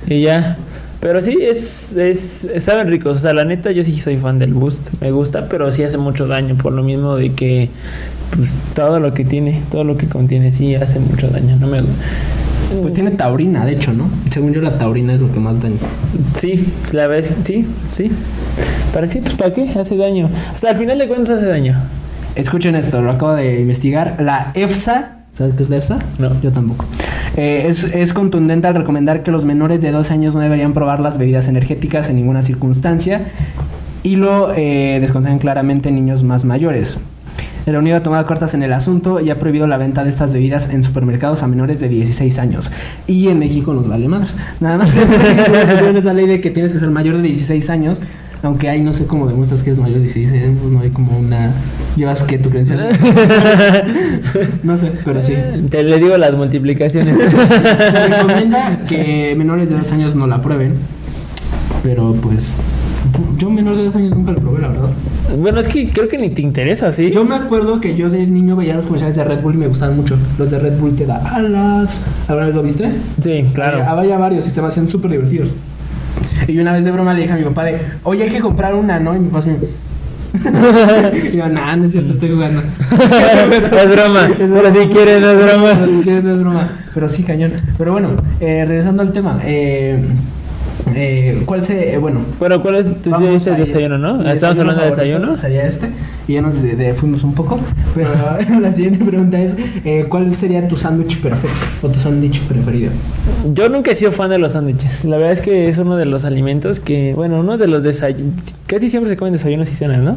[0.06, 0.56] Y ya.
[1.00, 3.16] Pero sí, es, es, saben ricos.
[3.16, 4.90] O sea, la neta, yo sí soy fan del Boost.
[5.00, 6.54] Me gusta, pero sí hace mucho daño.
[6.56, 7.68] Por lo mismo de que,
[8.35, 11.57] pues, todo lo que tiene, todo lo que contiene, sí hace mucho daño.
[11.57, 11.83] No me
[12.81, 14.09] Pues tiene taurina, de hecho, ¿no?
[14.33, 15.77] Según yo, la taurina es lo que más daña.
[16.35, 18.11] Sí, la vez, sí, sí.
[18.93, 19.69] Para sí, pues, ¿para qué?
[19.79, 20.29] Hace daño.
[20.55, 21.75] Hasta al final de cuentas hace daño.
[22.35, 24.16] Escuchen esto, lo acabo de investigar.
[24.21, 25.99] La EFSA, ¿sabes qué es la EFSA?
[26.19, 26.40] No.
[26.40, 26.85] Yo tampoco.
[27.37, 31.01] Eh, es, es contundente al recomendar que los menores de 12 años no deberían probar
[31.01, 33.23] las bebidas energéticas en ninguna circunstancia
[34.03, 36.99] y lo eh, desconsejan claramente niños más mayores.
[37.66, 40.33] El Unido ha tomado cartas en el asunto y ha prohibido la venta de estas
[40.33, 42.70] bebidas en supermercados a menores de 16 años.
[43.07, 44.37] Y en México nos vale más.
[44.61, 44.90] Nada más
[45.70, 48.01] pusieron esa ley de que tienes que ser mayor de 16 años.
[48.42, 51.18] Aunque ahí no sé cómo demuestras que eres mayor de 16 años, no hay como
[51.18, 51.53] una...
[51.94, 52.88] ¿Llevas qué tu credencial?
[54.62, 55.35] no sé, pero sí.
[55.68, 57.18] Te le digo las multiplicaciones.
[57.31, 60.73] Se recomienda que menores de 2 años no la prueben.
[61.83, 62.57] Pero pues...
[63.38, 64.90] Yo menor de 2 años nunca la probé, la verdad.
[65.37, 67.11] bueno, es que creo que ni te interesa, ¿sí?
[67.11, 69.68] Yo me acuerdo que yo de niño veía los comerciales de Red Bull y me
[69.68, 70.16] gustaban mucho.
[70.38, 72.05] Los de Red Bull te da alas.
[72.29, 72.90] ¿Alguna vez lo viste?
[73.23, 73.79] Sí, claro.
[73.79, 75.55] Había, había varios y se me hacían súper divertidos.
[76.46, 78.75] Y una vez de broma le dije a mi papá de, oye, hay que comprar
[78.75, 79.14] una, ¿no?
[79.16, 79.46] Y mi papá
[81.33, 82.62] y yo, nah, no es cierto, estoy jugando.
[82.90, 84.31] es broma.
[84.38, 85.73] Pero si quieres, no es broma.
[85.75, 86.68] Pero si quieres, no es broma.
[86.94, 87.53] Pero sí, cañón.
[87.77, 89.40] Pero bueno, eh, regresando al tema.
[89.44, 89.99] Eh,
[90.95, 91.95] eh, ¿Cuál se...?
[91.95, 94.19] eh, bueno, Bueno, ¿cuál es tu dices desayuno, no?
[94.19, 95.37] mi Estamos hablando de desayuno.
[95.37, 95.88] Sería este.
[96.29, 97.59] Y ya nos de- de- fuimos un poco.
[97.95, 98.11] Pero
[98.61, 101.57] la siguiente pregunta es: eh, ¿Cuál sería tu sándwich perfecto?
[101.83, 102.90] O tu sándwich preferido.
[103.53, 105.05] Yo nunca he sido fan de los sándwiches.
[105.05, 108.35] La verdad es que es uno de los alimentos que, bueno, uno de los desayunos.
[108.66, 110.16] Casi siempre se comen desayunos y cenas, ¿no?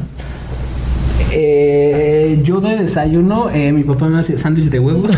[1.35, 5.07] Eh, yo de desayuno, eh, mi papá me hace sándwich de huevo.
[5.07, 5.13] no,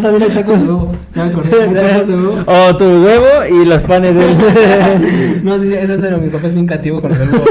[0.00, 0.92] también hay tacos de huevo.
[1.14, 2.44] Ya me acordé, hay tacos de huevo.
[2.46, 5.40] o tu huevo y los panes de.
[5.42, 7.44] No, sí, eso es pero mi papá es bien creativo con el huevo.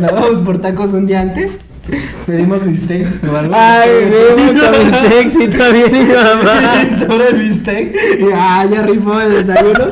[0.00, 1.58] Vamos por tacos un día antes.
[2.26, 3.52] Pedimos bistec o algo.
[3.56, 6.96] Ay, huevo con bistec, sí, también mi mamá.
[6.96, 9.88] sobre el bistec y ah, ya rifó el desayuno.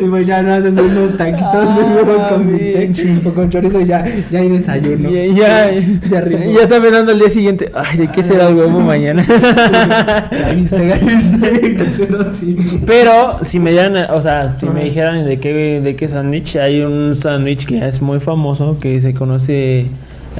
[0.00, 4.48] Y pues ya no haces unos taquitos Ah, con o chorizo y ya, ya hay
[4.48, 5.10] desayuno.
[5.10, 5.72] Ya, ya,
[6.10, 7.70] Ya está pensando el día siguiente.
[7.74, 9.26] Ay, ¿de qué será el huevo mañana?
[12.86, 16.82] Pero si me dieran, o sea, si me dijeran de qué, de qué sándwich, hay
[16.82, 19.86] un sándwich que es muy famoso que se conoce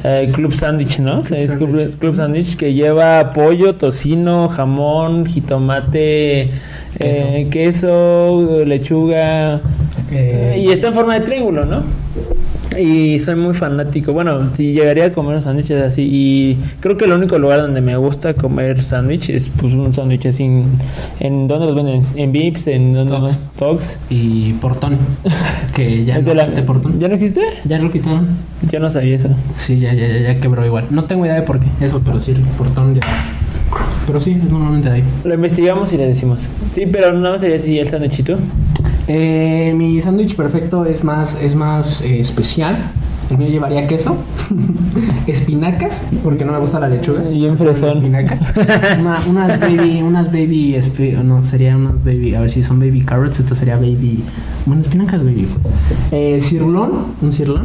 [0.03, 1.23] eh, Club Sándwich, ¿no?
[1.23, 1.97] Sea, es Club.
[1.99, 6.49] Club Sándwich que lleva pollo, tocino, jamón, jitomate,
[6.99, 9.61] eh, queso, lechuga
[10.11, 11.83] Eh, y está en forma de triángulo, ¿no?
[12.79, 14.11] Y soy muy fanático.
[14.11, 16.07] Bueno, si llegaría a comer sándwiches así.
[16.11, 20.25] Y creo que el único lugar donde me gusta comer sándwich es pues un sándwich
[20.27, 20.43] así.
[20.43, 20.65] En,
[21.21, 22.01] ¿En dónde los venden?
[22.15, 22.67] ¿En Vips?
[22.67, 23.31] ¿En dónde?
[23.57, 23.97] Togs.
[24.09, 24.97] Y portón.
[25.73, 26.99] Que ya ¿Es no de la- existe portón.
[26.99, 27.41] ¿Ya no existe?
[27.63, 28.27] Ya lo quitaron.
[28.69, 29.29] Ya no sabía eso.
[29.57, 30.85] Sí, ya, ya, ya, quebró igual.
[30.91, 31.67] No tengo idea de por qué.
[31.85, 33.01] Eso, pero sí, portón ya.
[34.07, 35.03] Pero sí, es normalmente de ahí.
[35.23, 36.41] Lo investigamos y le decimos.
[36.71, 38.37] Sí, pero nada más sería así el sándwichito.
[39.07, 42.77] Eh, mi sándwich perfecto es más, es más eh, especial.
[43.31, 44.15] El mío llevaría queso,
[45.27, 47.23] espinacas, porque no me gusta la lechuga.
[47.31, 47.97] Y bien fresón.
[47.97, 48.37] Espinaca.
[48.99, 50.77] Una- unas baby, unas baby,
[51.23, 54.23] no, sería unas baby, a ver si son baby carrots, esto sería baby,
[54.67, 55.75] bueno, espinacas baby, pues.
[56.11, 56.91] Eh, cirlón,
[57.21, 57.63] un cirlón,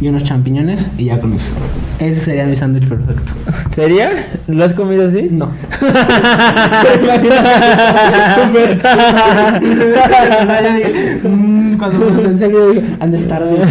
[0.00, 1.52] y unos champiñones, y ya con eso.
[1.98, 3.32] Ese sería mi sándwich perfecto.
[3.74, 4.10] ¿Sería?
[4.46, 5.28] ¿Lo has comido así?
[5.30, 5.50] No.
[11.78, 13.62] Cuando en serio digo, han de estar bien.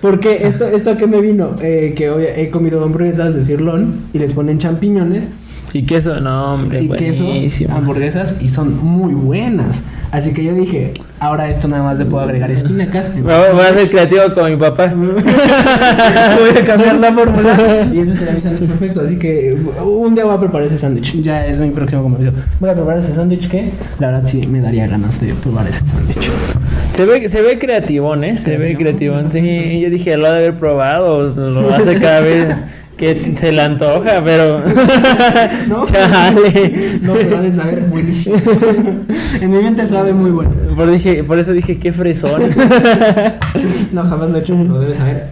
[0.00, 4.18] Porque esto, esto que me vino, eh, que hoy he comido hamburguesas de cirlón y
[4.18, 5.28] les ponen champiñones
[5.72, 6.18] ¿Y queso?
[6.20, 7.76] No, hombre, y queso, buenísimo.
[7.76, 9.80] hamburguesas y son muy buenas.
[10.10, 13.12] Así que yo dije, ahora esto nada más le puedo agregar espinacas.
[13.22, 14.92] Voy a ser creativo con mi papá.
[14.94, 19.00] Voy a cambiar la fórmula y ese será mi sándwich perfecto.
[19.02, 21.22] Así que un día voy a preparar ese sándwich.
[21.22, 22.32] Ya es mi próximo compromiso.
[22.58, 25.86] Voy a preparar ese sándwich que la verdad sí me daría ganas de probar ese
[25.86, 26.30] sándwich.
[26.94, 28.38] Se ve, se ve creativón, ¿eh?
[28.38, 29.14] Se ve Creativo.
[29.14, 29.30] creativón.
[29.30, 31.22] Sí, yo dije, lo ha de haber probado.
[31.22, 32.48] Lo hace cada vez.
[33.00, 34.60] Que se le antoja, pero.
[35.68, 36.98] No, Chale.
[37.00, 38.36] no, pero ha de saber buenísimo.
[39.40, 40.50] en mi mente sabe muy bueno.
[40.76, 42.42] Por, dije, por eso dije, qué fresón.
[43.92, 45.24] No, jamás lo he hecho, lo debes saber.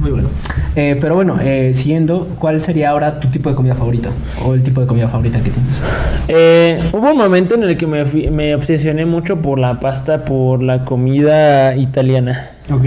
[0.00, 0.28] Muy bueno.
[0.74, 4.10] Eh, pero bueno, eh, siguiendo, ¿cuál sería ahora tu tipo de comida favorita?
[4.44, 5.80] O el tipo de comida favorita que tienes.
[6.28, 10.24] Eh, hubo un momento en el que me, fui- me obsesioné mucho por la pasta,
[10.24, 12.50] por la comida italiana.
[12.70, 12.84] Ok.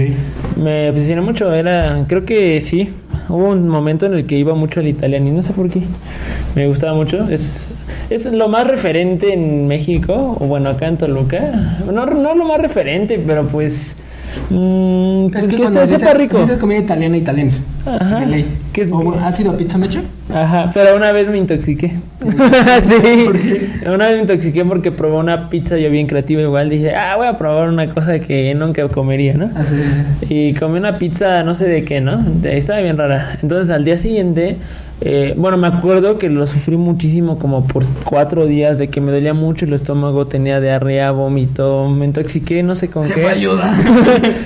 [0.56, 2.90] Me obsesioné mucho, era, creo que sí.
[3.30, 5.82] Hubo un momento en el que iba mucho al italiano y no sé por qué.
[6.56, 7.28] Me gustaba mucho.
[7.28, 7.72] Es,
[8.10, 11.78] es lo más referente en México, o bueno, acá en Toluca.
[11.86, 13.96] No, no lo más referente, pero pues.
[14.50, 16.38] Mm, pues que, cuando está, sepa dices- rico.
[16.40, 17.50] dices comida italiana, italiana.
[17.86, 18.24] Ajá.
[18.72, 20.02] ¿Qué es- O, ¿Has ido a Pizza Mecha?
[20.32, 21.92] Ajá, pero una vez me intoxiqué.
[22.20, 26.68] sí, una vez me intoxiqué porque probé una pizza yo bien creativa igual.
[26.68, 29.50] Dije, ah, voy a probar una cosa que nunca comería, ¿no?
[29.54, 30.34] Ah, sí, sí, sí.
[30.34, 32.18] Y comí una pizza, no sé de qué, ¿no?
[32.18, 33.38] De- Estaba bien rara.
[33.42, 34.56] Entonces al día siguiente,
[35.02, 39.12] eh, bueno, me acuerdo que lo sufrí muchísimo, como por cuatro días, de que me
[39.12, 43.26] dolía mucho el estómago, tenía diarrea, vómito, me intoxiqué, no sé con qué.
[43.26, 43.74] ayuda.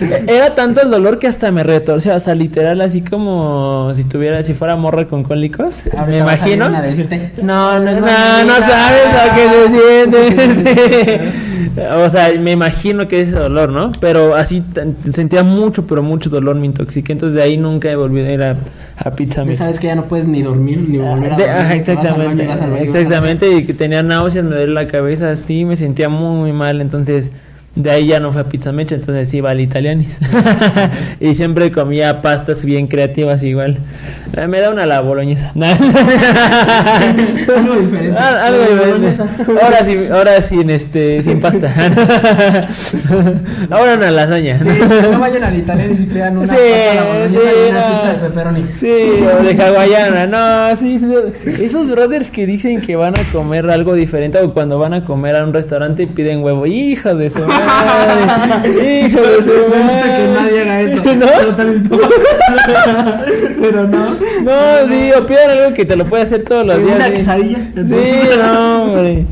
[0.28, 4.42] Era tanto el dolor que hasta me retorcía, o sea, literal, así como si tuviera,
[4.44, 5.82] si fuera morra con cólicos.
[6.06, 6.66] me imagino.
[6.66, 11.32] una a decirte, No, no, no, no, sabes a qué se siente.
[12.04, 13.92] O sea, me imagino que es ese dolor, ¿no?
[14.00, 14.62] Pero así
[15.12, 17.12] sentía mucho, pero mucho dolor, me intoxiqué.
[17.12, 18.56] Entonces de ahí nunca volví a ir a,
[18.96, 19.58] a Pizza Ya Mex.
[19.58, 21.48] sabes que ya no puedes ni dormir ni volver a dormir.
[21.48, 25.76] ajá, vas exactamente, vas exactamente, y que tenía náuseas, me dolía la cabeza, así, me
[25.76, 27.30] sentía muy, muy mal, entonces
[27.76, 30.18] de ahí ya no fue a Pizza Mecha, entonces iba al Italianis.
[31.20, 33.78] y siempre comía pastas bien creativas igual.
[34.36, 35.52] Eh, Me da una la boloñesa.
[37.56, 38.16] Algo diferente.
[38.18, 39.22] Ah, algo diferente.
[39.62, 41.72] Ahora sí, ahora sin este, sin pasta.
[43.70, 44.58] ahora una lasaña.
[44.58, 44.68] Sí,
[45.10, 47.70] no vayan al italiano y si pidan una Sí, pasta a la boloñesa sí, y
[47.70, 47.94] una no.
[47.94, 48.64] pizza de pepperoni.
[48.74, 51.00] Sí, o de hawaiana, no, sí,
[51.60, 55.36] esos brothers que dicen que van a comer algo diferente o cuando van a comer
[55.36, 57.63] a un restaurante y piden huevo, hijo de su madre,
[58.66, 61.02] hijo de su Me gusta que nadie haga eso.
[61.14, 61.26] ¿No?
[61.26, 61.90] Pero también
[63.60, 64.10] Pero no.
[64.42, 66.96] No, sí, o pidan algo que te lo puede hacer todos los días.
[66.96, 67.58] Una quesadilla.
[67.74, 69.24] Sí, no, hombre.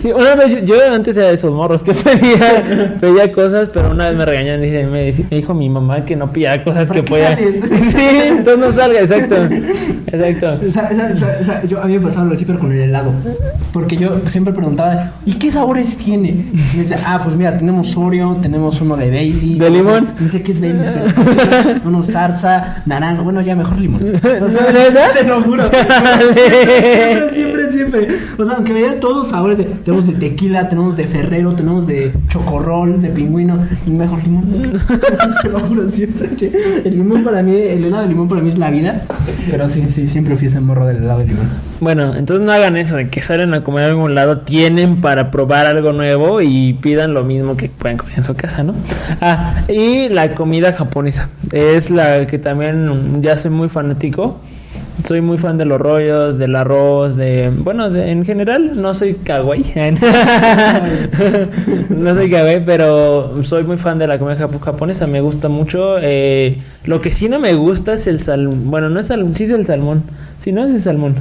[0.00, 3.90] Sí, una vez yo, yo antes era de esos morros que pedía, pedía cosas, pero
[3.92, 4.86] una vez me regañaron y me,
[5.30, 7.34] me dijo mi mamá que no pidiera cosas ¿Para que podía.
[7.36, 7.56] sales?
[7.92, 9.36] Sí, entonces no salga, exacto.
[10.12, 10.58] Exacto.
[11.68, 13.12] Yo, a mí me pasaba lo siempre con el helado.
[13.72, 16.28] Porque yo siempre preguntaba, ¿y qué sabores tiene?
[16.30, 19.58] Y me dice, ah, pues mira, tenemos Oreo, tenemos uno de Baileys.
[19.58, 20.08] ¿De no sé- limón?
[20.16, 20.92] Me dice, ¿qué es Baileys?
[21.84, 23.22] uno zarza, naranja.
[23.22, 24.02] Bueno, ya mejor limón.
[24.16, 25.12] O sea, ¿Neta?
[25.14, 25.64] Te lo juro.
[25.68, 26.34] Chale.
[26.34, 28.08] Siempre, siempre, siempre.
[28.38, 33.00] O sea, aunque veía todos los tenemos de tequila, tenemos de ferrero, tenemos de chocorrol,
[33.00, 33.66] de pingüino.
[33.86, 34.80] Y mejor limón.
[35.92, 36.30] Siempre.
[36.84, 39.02] El limón para mí, el helado de limón para mí es la vida.
[39.50, 41.48] Pero sí, sí, siempre fui ese morro del helado de limón.
[41.80, 45.30] Bueno, entonces no hagan eso de que salen a comer a algún lado, tienen para
[45.30, 48.74] probar algo nuevo y pidan lo mismo que pueden comer en su casa, ¿no?
[49.20, 51.28] Ah, y la comida japonesa.
[51.50, 54.40] Es la que también ya soy muy fanático.
[55.06, 57.50] Soy muy fan de los rollos, del arroz, de...
[57.56, 59.64] Bueno, de- en general no soy kawaii.
[61.90, 65.06] no soy kawaii, pero soy muy fan de la comida japo- japonesa.
[65.06, 65.96] Me gusta mucho.
[66.00, 68.70] eh, lo que sí no me gusta es el salmón.
[68.70, 70.02] Bueno, no es salmón, sí es el salmón.
[70.40, 71.16] Sí, no es el salmón.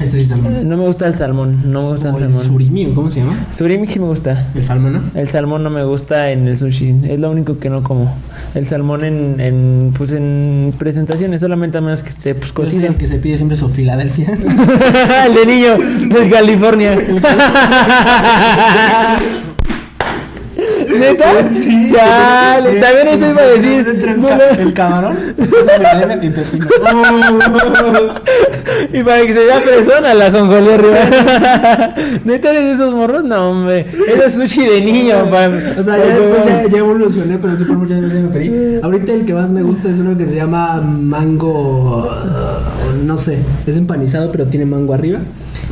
[0.00, 0.68] Este es salmón.
[0.68, 2.44] No me gusta el salmón, no me gusta el el salmón.
[2.44, 3.46] surimi, ¿o ¿cómo se llama?
[3.52, 4.48] Surimi sí me gusta.
[4.54, 5.00] El salmón, ¿no?
[5.14, 8.14] El salmón no me gusta en el sushi, es lo único que no como.
[8.54, 12.86] El salmón en, en pues en presentaciones, solamente a menos que esté pues cocido.
[12.86, 14.32] el que se pide siempre es Filadelfia.
[15.26, 15.76] el de niño,
[16.14, 16.98] de California.
[20.98, 21.26] ¿Neta?
[21.52, 21.92] Sí.
[21.92, 23.86] Chale, también eso iba a decir.
[23.88, 24.62] El, No, ca- no.
[24.62, 25.16] el camarón,
[26.22, 26.66] y pepino.
[28.92, 30.96] y para que se vea persona la jonjolí arriba.
[32.24, 33.24] ¿Neta eres de esos morros?
[33.24, 33.86] No, hombre.
[34.08, 35.16] Eso es sushi de niño.
[35.24, 35.48] O sea,
[35.98, 38.80] ya después ya, ya evolucioné, pero sí por muchas veces me pedí.
[38.82, 42.08] Ahorita el que más me gusta es uno que se llama mango.
[42.08, 45.20] uh, no sé, es empanizado, pero tiene mango arriba.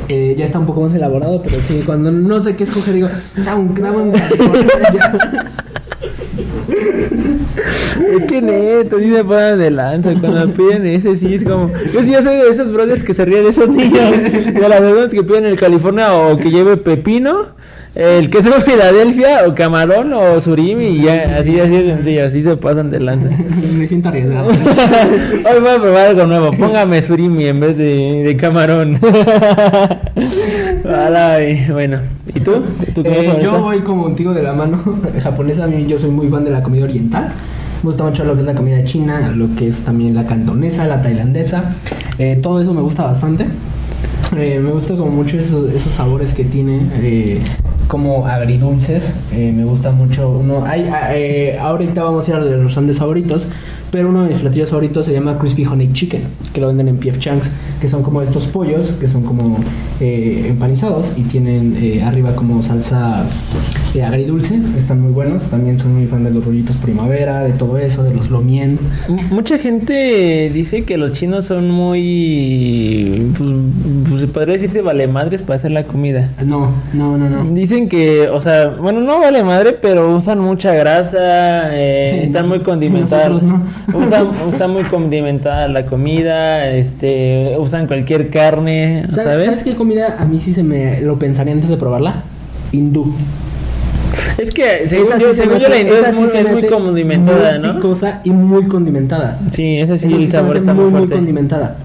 [0.08, 3.08] Eh, ya está un poco más elaborado, pero sí, cuando no sé qué escoger, digo,
[3.36, 4.12] dame dame un.
[8.16, 11.70] Es que neto, sí se pasan de lanza cuando piden ese, sí, es como...
[11.92, 14.10] Yo sí, yo soy de esos brothers que se ríen de esos niños,
[14.52, 17.46] de las personas que piden el California o que lleve pepino,
[17.94, 22.42] el queso de Filadelfia o camarón o surimi y ya, así, así de sencillo, así
[22.42, 23.28] se pasan de lanza.
[23.78, 24.48] Me siento arriesgado.
[24.48, 28.98] Hoy voy a probar algo nuevo, póngame surimi en vez de, de camarón.
[31.72, 31.98] Bueno,
[32.34, 32.62] ¿y tú?
[32.94, 34.82] ¿Tu comida Eh, yo voy como contigo de la mano
[35.22, 35.64] japonesa.
[35.64, 37.32] A mí yo soy muy fan de la comida oriental.
[37.82, 40.86] Me gusta mucho lo que es la comida china, lo que es también la cantonesa,
[40.86, 41.74] la tailandesa.
[42.18, 43.46] Eh, todo eso me gusta bastante.
[44.36, 47.40] Eh, me gusta como mucho esos, esos sabores que tiene, eh,
[47.88, 49.14] como agridulces.
[49.32, 50.64] Eh, me gusta mucho uno.
[50.64, 53.48] Hay, ah, eh, ahorita vamos a ir a los restaurantes favoritos,
[53.94, 56.96] pero uno de mis platillos favoritos se llama Crispy Honey Chicken, que lo venden en
[56.96, 57.48] PF Chunks,
[57.80, 59.58] que son como estos pollos, que son como
[60.00, 63.24] eh, empanizados y tienen eh, arriba como salsa
[63.94, 64.58] eh, agridulce.
[64.76, 65.44] Están muy buenos.
[65.44, 68.78] También soy muy fan de los rollitos primavera, de todo eso, de los lomien.
[69.30, 73.32] Mucha gente dice que los chinos son muy.
[73.36, 73.50] Pues,
[74.08, 76.30] pues se podría decirse vale madres para hacer la comida.
[76.44, 77.44] No, no, no, no.
[77.54, 82.60] Dicen que, o sea, bueno, no vale madre, pero usan mucha grasa, eh, están muy
[82.60, 83.42] condimentadas.
[83.94, 89.06] Usan, está muy condimentada la comida, este, usan cualquier carne.
[89.10, 89.44] ¿sabes?
[89.44, 92.22] ¿Sabes qué comida a mí sí se me lo pensaría antes de probarla?
[92.72, 93.14] Hindú.
[94.38, 96.48] Es que, según Esa yo, sí se según yo, la hace- es sí muy, es
[96.50, 97.74] muy condimentada, muy ¿no?
[97.76, 99.38] picosa y muy condimentada.
[99.52, 101.14] Sí, esa sí, Esa el sabor está muy, muy muy fuerte.
[101.16, 101.76] condimentada.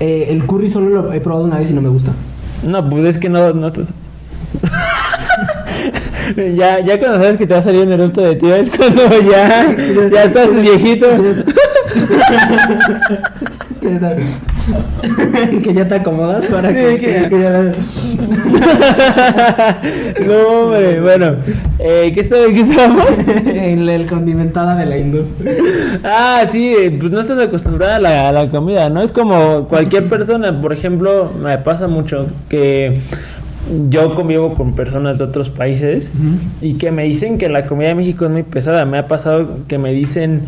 [0.00, 2.12] Eh, el curry solo lo he probado una vez y no me gusta.
[2.62, 3.88] No, pues es que no, no estás...
[6.56, 9.02] ya, ya cuando sabes que te va a salir un erupto de tío es cuando
[9.30, 9.66] ya,
[10.10, 11.06] ya estás viejito.
[15.62, 17.74] Que ya- te acomodas para Sí, que, que- que ya-
[20.26, 21.36] no, hombre, bueno,
[21.78, 23.06] eh, ¿qué, está- ¿qué estábamos?
[23.46, 25.24] el, el condimentada de la hindú.
[26.02, 29.02] Ah, sí, eh, pues no estás acostumbrada a la, a la comida, ¿no?
[29.02, 33.00] Es como cualquier persona, por ejemplo, me pasa mucho que
[33.88, 36.10] yo convivo con personas de otros países
[36.60, 38.84] y que me dicen que la comida de México es muy pesada.
[38.84, 40.42] Me ha pasado que me dicen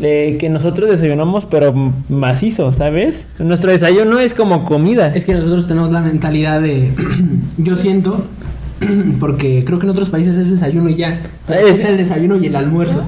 [0.00, 1.72] eh, que nosotros desayunamos pero
[2.08, 3.26] macizo, ¿sabes?
[3.38, 5.14] Nuestro desayuno es como comida.
[5.14, 6.90] Es que nosotros tenemos la mentalidad de.
[7.58, 8.24] yo siento.
[9.20, 11.18] Porque creo que en otros países es desayuno y ya.
[11.48, 13.06] Es- el desayuno y el almuerzo.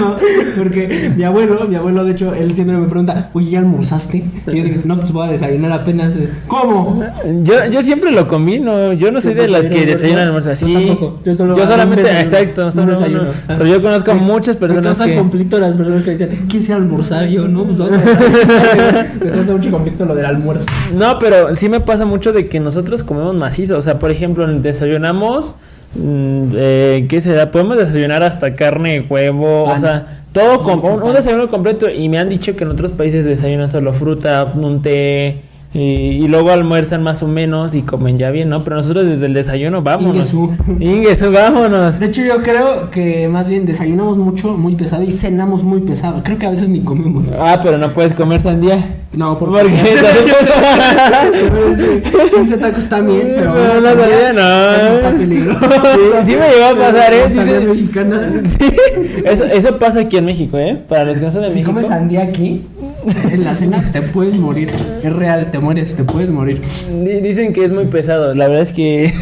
[0.00, 0.16] No,
[0.56, 4.18] porque mi abuelo, mi abuelo, de hecho, él siempre me pregunta, oye, ¿ya almorzaste?
[4.18, 6.12] Y yo digo, no, pues voy a desayunar apenas.
[6.46, 7.02] ¿Cómo?
[7.42, 10.86] Yo, yo siempre lo combino, yo no soy de las que desayunan almuerzan Yo así.
[10.86, 13.22] tampoco, yo solo- solamente, un desayuno, exacto, un solo desayuno.
[13.22, 13.30] uno.
[13.46, 15.16] Pero yo conozco a muchas Me personas causa que...
[15.16, 17.26] conflicto las personas que dicen, quise almorzar.
[17.28, 19.06] Yo, no, pues vamos a.
[19.24, 20.66] Me causa mucho conflicto lo del almuerzo.
[20.94, 23.76] No, pero sí me pasa mucho de que nosotros comemos macizo.
[23.76, 24.21] O sea, por ejemplo,
[24.62, 25.54] desayunamos.
[25.94, 27.50] mm, eh, ¿Qué será?
[27.50, 29.76] Podemos desayunar hasta carne, huevo, Pan.
[29.76, 31.88] o sea, todo con un, un desayuno completo.
[31.90, 35.42] Y me han dicho que en otros países desayunan solo fruta, un té.
[35.74, 38.62] Y, y luego almuerzan más o menos y comen ya bien, ¿no?
[38.62, 40.16] Pero nosotros desde el desayuno, vámonos.
[40.34, 40.50] Ingesu.
[40.78, 41.98] Ingesu, vámonos.
[41.98, 46.20] De hecho, yo creo que más bien desayunamos mucho, muy pesado y cenamos muy pesado.
[46.22, 47.32] Creo que a veces ni comemos.
[47.40, 48.96] Ah, pero no puedes comer sandía.
[49.14, 49.96] No, ¿Por porque qué?
[52.34, 54.72] 15 tacos también, pero No, no sandía, sabía, no.
[54.72, 55.60] Eso está peligroso.
[55.60, 57.28] Sí, sí me llegó a pasar, ¿eh?
[57.28, 58.32] Dice- mexicana.
[58.58, 58.72] Sí,
[59.24, 60.78] eso, eso pasa aquí en México, ¿eh?
[60.88, 61.72] Para los que no son de Si México.
[61.72, 62.62] comes sandía aquí,
[63.30, 64.70] en la cena te puedes morir.
[65.02, 66.60] Es real, te mueres, te puedes morir.
[67.02, 68.34] Di- Dicen que es muy pesado.
[68.34, 69.12] La verdad es que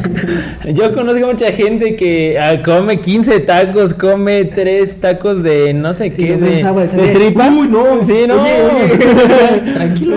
[0.74, 6.12] yo conozco mucha gente que ah, come 15 tacos, come 3 tacos de no sé
[6.12, 7.48] qué, no de, de tripa.
[7.50, 8.02] Uy, no.
[8.02, 8.42] Sí, no.
[8.42, 9.72] Oye, oye.
[9.74, 10.16] Tranquilo.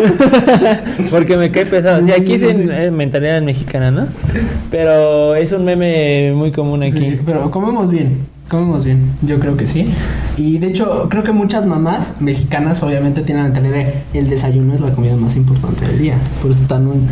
[1.09, 2.01] Porque me cae pesado.
[2.05, 4.07] Sí, aquí es eh, mentalidad mexicana, ¿no?
[4.69, 6.99] Pero es un meme muy común aquí.
[6.99, 8.09] Sí, pero comemos bien,
[8.49, 9.91] comemos bien, yo creo que sí.
[10.37, 14.73] Y de hecho, creo que muchas mamás mexicanas obviamente tienen la mentalidad de el desayuno
[14.73, 16.17] es la comida más importante del día.
[16.41, 17.07] Por eso están un,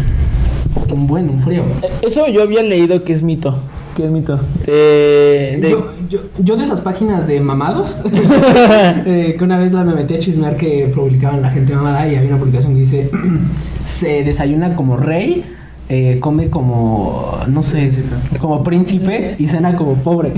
[0.94, 1.64] un buen, un frío.
[2.02, 3.56] Eso yo había leído que es mito.
[3.96, 4.40] Que es mito.
[4.66, 9.84] De, de- Yo, yo, yo de esas páginas de mamados, eh, que una vez la
[9.84, 13.10] me metí a chismear que publicaban la gente mamada y había una publicación que dice,
[13.86, 15.44] se desayuna como rey,
[15.94, 17.92] eh, come como, no sé,
[18.40, 20.32] como príncipe y cena como pobre.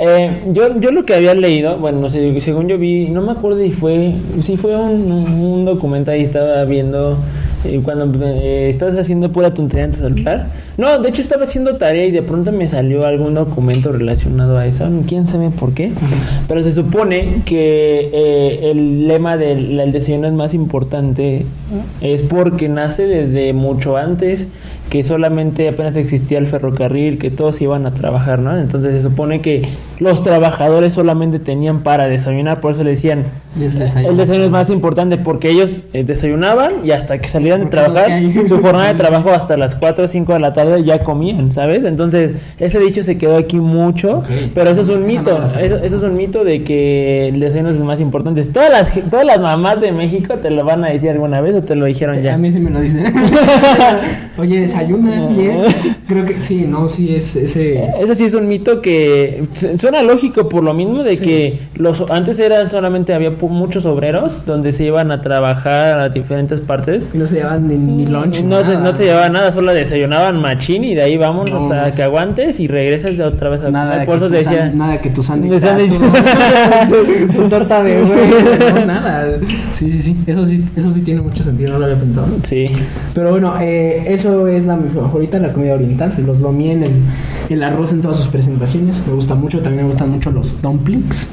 [0.00, 3.32] Eh, yo, yo lo que había leído, bueno, no sé, según yo vi, no me
[3.32, 7.16] acuerdo si fue, si fue un, un documento ahí, estaba viendo,
[7.64, 10.46] eh, cuando eh, estás haciendo pura tontería en tu celular.
[10.76, 14.66] No, de hecho estaba haciendo tarea y de pronto me salió algún documento relacionado a
[14.66, 15.92] eso, quién sabe por qué,
[16.46, 21.44] pero se supone que eh, el lema del el desayuno es más importante
[22.00, 24.46] es porque nace desde mucho antes
[24.90, 28.56] que solamente apenas existía el ferrocarril, que todos iban a trabajar, ¿no?
[28.58, 33.24] Entonces se supone que los trabajadores solamente tenían para desayunar, por eso le decían,
[33.60, 34.10] El desayuno.
[34.10, 38.10] el desayuno es más importante porque ellos eh, desayunaban y hasta que salían de trabajar,
[38.46, 41.84] su jornada de trabajo hasta las 4 o 5 de la tarde ya comían, ¿sabes?
[41.84, 44.22] Entonces ese dicho se quedó aquí mucho,
[44.54, 47.80] pero eso es un mito, eso, eso es un mito de que el desayuno es
[47.80, 48.42] más importante.
[48.46, 51.62] Todas las, todas las mamás de México te lo van a decir alguna vez o
[51.62, 52.34] te lo dijeron ya.
[52.34, 53.12] A mí sí me lo dicen.
[54.38, 55.62] Oye, desayuna bien.
[56.06, 57.82] Creo que sí, no, sí, es ese.
[58.00, 62.02] Ese sí es un mito que su- suena lógico por lo mismo de que los
[62.10, 67.10] antes eran solamente había muchos obreros donde se iban a trabajar a diferentes partes.
[67.12, 68.40] Y no se llevan ni, ni lunch.
[68.42, 71.88] No se, no se llevaba nada, solo desayunaban machín y de ahí vamos No, hasta
[71.88, 71.94] no.
[71.94, 74.72] que aguantes y regresas ya otra vez a Nada de, Por eso decía.
[74.74, 75.60] nada que tu sándwich.
[75.60, 76.88] De ah,
[77.36, 77.98] tu- torta de.
[78.78, 79.38] No, nada.
[79.76, 80.16] Sí, sí, sí.
[80.26, 82.26] Eso sí, eso sí tiene mucho sentido, no lo había pensado.
[82.42, 82.64] Sí.
[83.14, 86.14] Pero bueno, eh, eso es la mi favorita, la comida oriental.
[86.24, 87.04] Los lomi en
[87.48, 89.02] el, arroz en todas sus presentaciones.
[89.06, 89.60] Me gusta mucho.
[89.60, 91.26] También me gustan mucho los dumplings.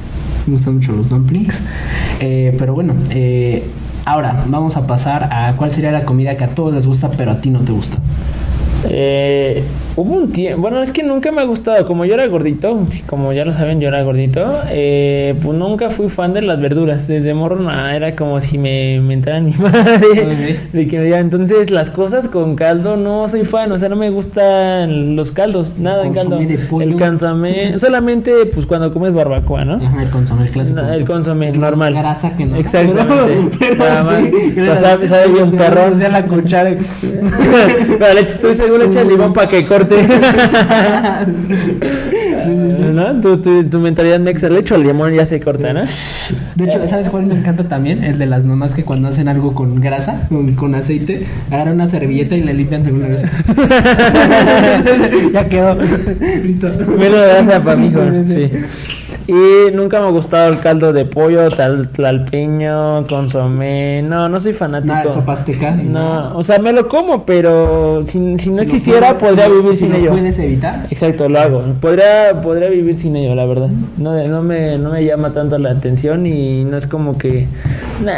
[0.46, 1.60] Me gustan mucho los dumplings.
[2.20, 3.64] Eh, pero bueno, eh,
[4.04, 7.30] ahora vamos a pasar a cuál sería la comida que a todos les gusta, pero
[7.30, 7.98] a ti no te gusta.
[8.88, 9.62] Eh,
[9.96, 13.32] hubo un tiempo, bueno, es que nunca me ha gustado, como yo era gordito, como
[13.32, 17.32] ya lo saben, yo era gordito, eh, pues nunca fui fan de las verduras, desde
[17.34, 21.90] morro nah, era como si me, me entrara mi madre, de que diga, entonces las
[21.90, 26.12] cosas con caldo no soy fan, o sea, no me gustan los caldos, nada en
[26.12, 29.74] caldo, el consomé, solamente pues cuando comes barbacoa, ¿no?
[29.74, 30.80] Ajá, el consomé, el clásico.
[30.80, 31.94] No, el consomé Es normal.
[31.94, 32.56] grasa que no.
[32.56, 33.56] Exactamente.
[33.58, 34.52] Pero Nada sí.
[34.80, 35.98] Sabe, sabe bien perrón.
[35.98, 36.74] la cuchara.
[37.00, 39.96] Pero le tú seguro le echas limón para que corte.
[42.46, 43.20] ¿No?
[43.20, 45.82] Tu, tu, tu mentalidad mexa le echo el limón ya se corta, ¿no?
[46.54, 48.04] De hecho, ¿sabes cuál me encanta también?
[48.04, 51.88] El de las mamás que cuando hacen algo con grasa, con, con aceite, agarran una
[51.88, 53.30] servilleta y le limpian según la grasa.
[55.32, 55.76] ya quedó.
[56.42, 56.68] Listo.
[56.98, 58.50] Menos grasa para mi hijo, sí.
[59.28, 64.00] Y nunca me ha gustado el caldo de pollo, tal, tlalpeño, consomé.
[64.02, 64.94] No, no soy fanático.
[64.94, 65.72] Nada sopa azteca.
[65.72, 69.52] No, o sea, me lo como, pero si, si no Si existiera, puedes- podría si
[69.52, 70.10] vivir si sin lo ello.
[70.10, 70.86] puedes evitar?
[70.90, 71.62] Exacto, lo hago.
[71.80, 73.68] Podría, podría vivir sin ello, la verdad.
[73.96, 77.46] No, no, me, no me llama tanto la atención y no es como que...
[78.04, 78.12] Nah,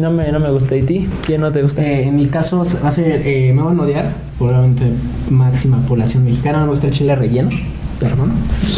[0.00, 0.76] no me, no me gusta.
[0.76, 1.08] ¿Y ti?
[1.26, 1.82] ¿Quién no te gusta?
[1.82, 4.06] Eh, en mi caso va a ser, eh, me van a odiar,
[4.38, 4.84] probablemente
[5.30, 7.50] máxima población mexicana, no me gusta el chile relleno,
[7.98, 8.32] perdón.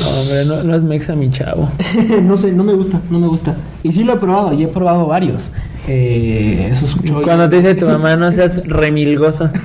[0.07, 1.69] Hombre, no, no es mexa mi chavo.
[2.23, 3.55] no sé, no me gusta, no me gusta.
[3.83, 5.51] Y sí lo he probado, y he probado varios.
[5.89, 9.45] Eh, esos Cuando te dice tu mamá, no seas remilgoso.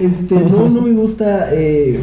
[0.00, 1.48] este, no, no me gusta.
[1.52, 2.00] Eh,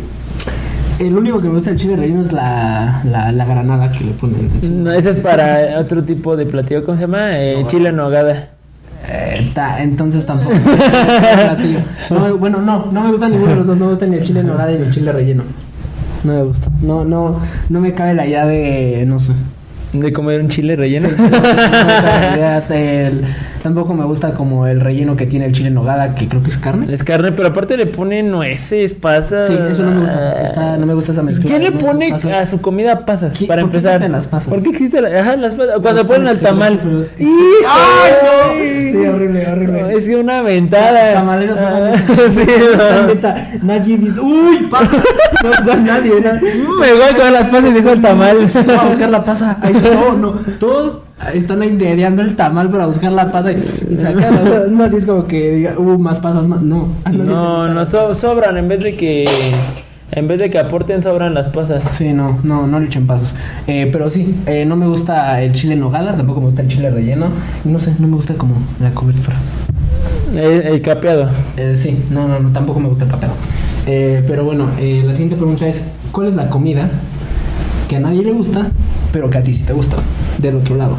[1.00, 4.12] el único que me gusta del chile relleno es la, la, la granada que le
[4.12, 4.52] ponen.
[4.84, 6.84] No, ese es para otro tipo de platillo.
[6.84, 7.40] ¿Cómo se llama?
[7.40, 8.50] Eh, chile en nogada.
[9.08, 10.52] Eh, ta- entonces tampoco.
[12.40, 13.78] Bueno, no, no me gusta ninguno de los dos.
[13.78, 15.44] No me gusta ni el chile en nogada ni el chile relleno.
[16.24, 16.68] No me gusta.
[16.82, 17.40] No, no,
[17.70, 19.34] no me cabe la idea de, no sé.
[19.94, 21.10] De comer un chile relleno.
[21.10, 23.26] Sí, no la idea del-
[23.62, 26.50] tampoco me gusta como el relleno que tiene el chile en nogada, que creo que
[26.50, 26.92] es carne.
[26.94, 29.48] Es carne, pero aparte le ponen nueces, pasas.
[29.50, 30.42] Sí, eso no me gusta.
[30.44, 33.38] Está- no me gusta esa mezcla ¿Quién le pone a su comida pasas?
[33.38, 33.96] ¿Qui- Para por qué empezar.
[33.96, 34.48] existen las pasas?
[34.50, 35.80] ¿Por qué existen las, ajá, las pasas?
[35.82, 36.80] Cuando No ponen al tamal.
[37.20, 38.92] ¡Ay, no!
[38.92, 39.94] Sí, horrible, horrible.
[39.96, 41.14] Es que una ventada.
[41.14, 43.02] Tamaleros no Ah, sí, La
[43.60, 43.66] no.
[43.66, 44.92] nadie dice, uy, pasa.
[45.44, 48.38] No está nadie, na- Me voy a comer las pasas y dijo el tamal.
[48.54, 49.58] Vamos a buscar la pasa.
[49.62, 50.32] Ahí no, no.
[50.60, 51.00] Todos
[51.34, 54.34] están ideando el tamal para buscar la pasa y, y sacar.
[54.34, 56.62] O sea, no es como que diga, uh, más pasas, más.
[56.62, 56.88] No.
[57.12, 59.26] No, no, so- sobran en vez de que.
[60.14, 61.86] En vez de que aporten, sobran las pasas.
[61.98, 63.34] Sí, no, no, no le echen pasos.
[63.66, 66.68] Eh, pero sí, eh, no me gusta el chile en nogada, tampoco me gusta el
[66.68, 67.28] chile relleno.
[67.64, 69.38] No sé, no me gusta como la cobertura.
[70.34, 71.30] El, el capeado.
[71.56, 73.30] Eh, sí, no, no, no, tampoco me gusta el papel.
[73.88, 76.90] Eh, pero bueno, eh, la siguiente pregunta es: ¿Cuál es la comida
[77.92, 78.72] que a nadie le gusta,
[79.12, 79.98] pero que a ti sí te gusta?
[80.38, 80.96] Del otro lado.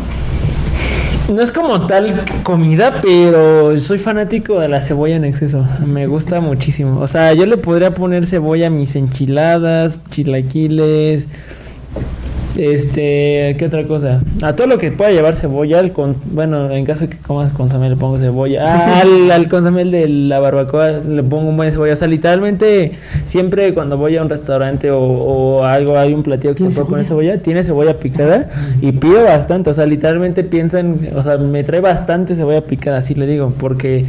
[1.35, 5.65] No es como tal comida, pero soy fanático de la cebolla en exceso.
[5.87, 7.01] Me gusta muchísimo.
[7.01, 11.29] O sea, yo le podría poner cebolla a mis enchiladas, chilaquiles.
[12.57, 14.23] Este, ¿qué otra cosa?
[14.43, 17.53] A todo lo que pueda llevar cebolla, al con, bueno, en caso de que comas
[17.53, 19.01] consomé le pongo cebolla.
[19.01, 21.95] Al, al consomé de la barbacoa le pongo un buen cebolla.
[21.95, 22.93] O sea, literalmente
[23.25, 26.75] siempre cuando voy a un restaurante o, o algo, hay un platillo que se ¿Tiene
[26.75, 28.51] puede poner cebolla, tiene cebolla picada
[28.81, 29.71] y pido bastante.
[29.71, 34.05] O sea, literalmente piensan, o sea, me trae bastante cebolla picada, así le digo, porque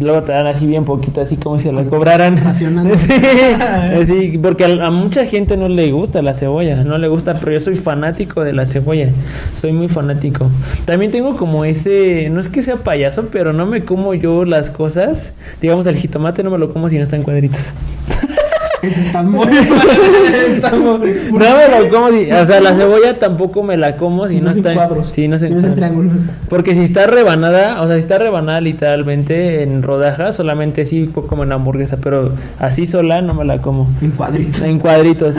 [0.00, 2.54] luego te dan así bien poquito, así como si la cobraran.
[2.56, 7.52] sí, porque a, a mucha gente no le gusta la cebolla, no le gusta, pero
[7.52, 9.10] yo soy fanático de la cebolla,
[9.52, 10.50] soy muy fanático.
[10.84, 14.70] También tengo como ese, no es que sea payaso, pero no me como yo las
[14.70, 17.72] cosas, digamos el jitomate no me lo como si no está en cuadritos.
[18.82, 20.98] Eso está muy está No
[21.38, 24.44] me la como, si- o sea, la cebolla tampoco me la como si, Si no
[24.46, 25.08] no es en está cuadros.
[25.08, 26.12] Sí, no es en Si no es en triángulos.
[26.48, 31.42] Porque si está rebanada, o sea, si está rebanada literalmente en rodajas, solamente sí como
[31.44, 33.88] en hamburguesa, pero así sola no me la como.
[34.02, 34.62] En cuadritos.
[34.62, 35.34] En cuadritos.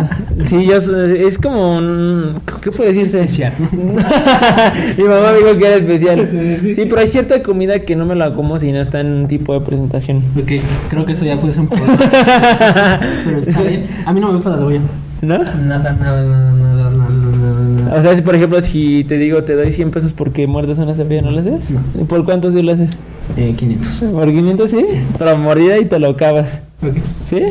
[0.45, 3.19] Sí, yo es como un ¿qué puede decirse?
[3.21, 3.53] Especial.
[4.97, 6.27] Mi mamá me dijo que era especial.
[6.29, 6.73] Sí, sí, sí.
[6.73, 9.27] Sí, pero hay cierta comida que no me la como si no está en un
[9.27, 10.17] tipo de presentación.
[10.37, 10.51] Ok,
[10.89, 12.99] creo que eso ya puede ser un problema.
[13.30, 13.88] Pero está bien.
[14.05, 14.82] A mí no me gusta la cebolla.
[15.21, 15.38] ¿No?
[15.38, 17.99] Nada, nada, nada, nada, nada, nada, nada.
[17.99, 20.95] O sea, si, por ejemplo, si te digo te doy 100 pesos porque muerdes una
[20.95, 21.71] cebolla, ¿no lo haces?
[21.71, 21.82] No.
[22.05, 22.91] ¿Por cuánto sí lo haces?
[23.36, 24.11] Eh, 500.
[24.13, 24.86] ¿Por 500 sí?
[25.17, 26.61] Pero mordida y te lo acabas.
[26.82, 26.95] Ok.
[27.27, 27.41] ¿Sí?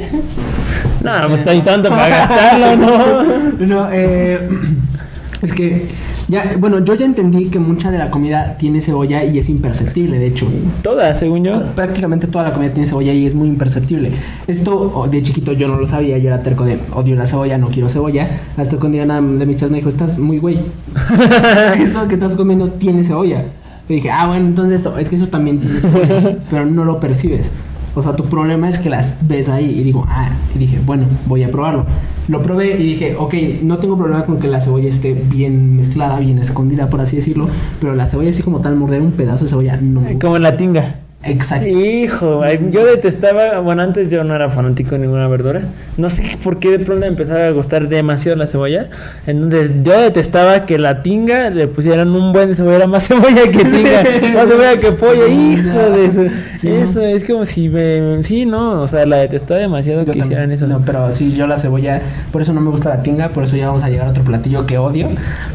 [1.02, 3.38] No, pues está tanto para gastarlo, ¿no?
[3.66, 4.38] No, eh,
[5.42, 5.86] es que
[6.28, 10.18] ya, bueno, yo ya entendí que mucha de la comida tiene cebolla y es imperceptible,
[10.18, 10.46] de hecho.
[10.82, 11.62] Todas, según yo.
[11.74, 14.10] Prácticamente toda la comida tiene cebolla y es muy imperceptible.
[14.46, 17.56] Esto oh, de chiquito yo no lo sabía, yo era terco de odio la cebolla,
[17.58, 18.28] no quiero cebolla.
[18.56, 20.58] Hasta que un día una de mis tías me dijo, estás muy güey.
[21.78, 23.44] eso que estás comiendo tiene cebolla.
[23.88, 27.00] Y dije, ah, bueno, entonces esto, es que eso también tiene cebolla, pero no lo
[27.00, 27.50] percibes.
[27.98, 31.06] O sea, tu problema es que las ves ahí y digo, ah, y dije, bueno,
[31.26, 31.84] voy a probarlo.
[32.28, 36.20] Lo probé y dije, ok, no tengo problema con que la cebolla esté bien mezclada,
[36.20, 37.48] bien escondida, por así decirlo,
[37.80, 40.00] pero la cebolla así como tal, morder un pedazo de cebolla, no.
[40.00, 40.26] me gusta.
[40.26, 41.07] Como en la tinga.
[41.24, 41.66] Exacto.
[41.66, 45.62] Hijo, yo detestaba, bueno, antes yo no era fanático de ninguna verdura.
[45.96, 48.88] No sé por qué de pronto empezaba a gustar demasiado la cebolla.
[49.26, 54.04] Entonces yo detestaba que la tinga le pusieran un buen cebolla, más cebolla que tinga,
[54.32, 57.06] más cebolla que pollo, hijo de su- Sí, Eso ¿no?
[57.06, 58.22] es como si me...
[58.22, 60.56] Sí, no, o sea, la detestaba demasiado Yo que hicieran también.
[60.56, 60.66] eso.
[60.68, 62.00] No, pero sí, yo la cebolla,
[62.32, 64.22] por eso no me gusta la tinga, por eso ya vamos a llegar a otro
[64.22, 65.08] platillo que odio,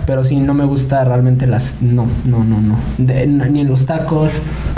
[0.06, 1.82] pero sí, no me gusta realmente las...
[1.82, 2.78] No, no, no, no.
[2.98, 4.34] De- ni en los tacos.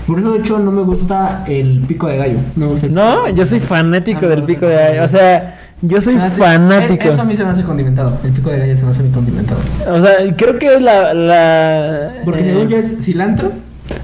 [0.07, 2.37] Por eso, de hecho, no me gusta el pico de gallo.
[2.55, 5.03] No, me gusta el No, yo soy fanático Ah, del pico de gallo.
[5.05, 7.03] O sea, yo soy hace- fanático.
[7.03, 8.17] e- Eso a mí se me hace condimentado.
[8.23, 9.59] El pico de gallo se me hace muy condimentado.
[9.91, 11.13] O sea, creo que es la...
[11.13, 13.51] la Porque eh, según yo es cilantro.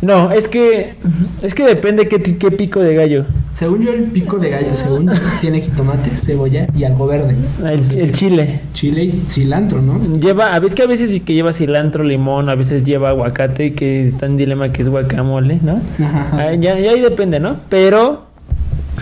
[0.01, 0.95] No, es que...
[1.41, 3.25] Es que depende qué, qué pico de gallo.
[3.53, 7.35] Según yo, el pico de gallo, según yo, tiene jitomate, cebolla y algo verde.
[7.59, 8.61] El, el chile.
[8.73, 10.19] Chile y cilantro, ¿no?
[10.19, 13.73] Lleva, a veces que a veces sí que lleva cilantro, limón, a veces lleva aguacate,
[13.73, 15.81] que está en dilema que es guacamole, ¿no?
[16.03, 16.37] Ajá, ajá.
[16.37, 17.57] Ah, ya, ya ahí depende, ¿no?
[17.69, 18.31] Pero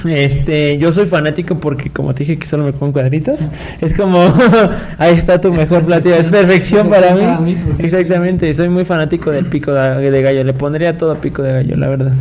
[0.08, 3.40] este, yo soy fanático porque como te dije que solo me como cuadritos,
[3.82, 4.34] es como
[4.98, 7.58] ahí está tu mejor platillo, es perfección para mí.
[7.80, 11.76] Exactamente, soy muy fanático del pico de, de gallo, le pondría todo pico de gallo,
[11.76, 12.14] la verdad.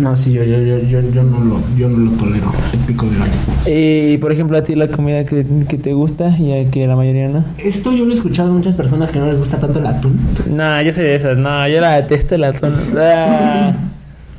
[0.00, 3.04] No, sí, yo, yo, yo, yo, yo no lo, yo no lo tolero, el pico
[3.04, 3.32] de gallo.
[3.66, 6.96] Y por ejemplo a ti la comida que, que te gusta y a que la
[6.96, 7.44] mayoría no.
[7.58, 10.18] Esto yo lo he escuchado a muchas personas que no les gusta tanto el atún.
[10.50, 12.72] No, yo soy de esas, no, yo la detesto el atún.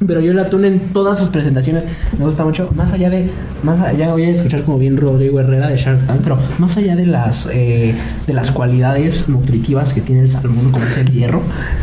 [0.07, 1.85] Pero yo el atún en todas sus presentaciones
[2.17, 2.69] me gusta mucho.
[2.75, 3.29] Más allá de.
[3.63, 6.21] Más allá voy a escuchar como bien Rodrigo Herrera de Shark Tank.
[6.23, 7.95] Pero más allá de las eh,
[8.25, 11.41] de las cualidades nutritivas que tiene el salmón, como es el hierro.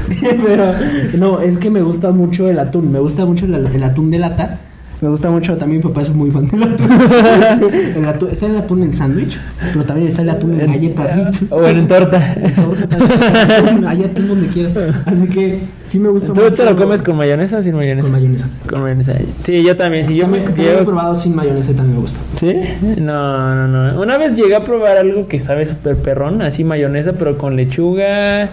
[0.45, 0.73] pero
[1.17, 2.91] no, es que me gusta mucho el atún.
[2.91, 4.59] Me gusta mucho el, el atún de lata.
[5.01, 6.87] Me gusta mucho, también mi papá es muy fan del atún.
[7.97, 9.39] El atún- está el atún en sándwich,
[9.73, 11.45] pero también está el atún en galleta Ritz.
[11.53, 12.35] O en torta.
[13.87, 14.75] Hay atún donde quieras.
[15.07, 16.55] Así que sí me gusta ¿Tú mucho.
[16.55, 18.03] te lo comes con mayonesa o sin mayonesa?
[18.03, 18.49] Con mayonesa.
[18.69, 19.15] Con mayonesa.
[19.43, 20.05] Sí, yo también.
[20.05, 22.19] Si yo me También- también he probado sin mayonesa también me gusta.
[22.37, 22.55] ¿Sí?
[23.01, 24.01] No, no, no.
[24.01, 28.49] Una vez llegué a probar algo que sabe súper perrón, así mayonesa, pero con lechuga,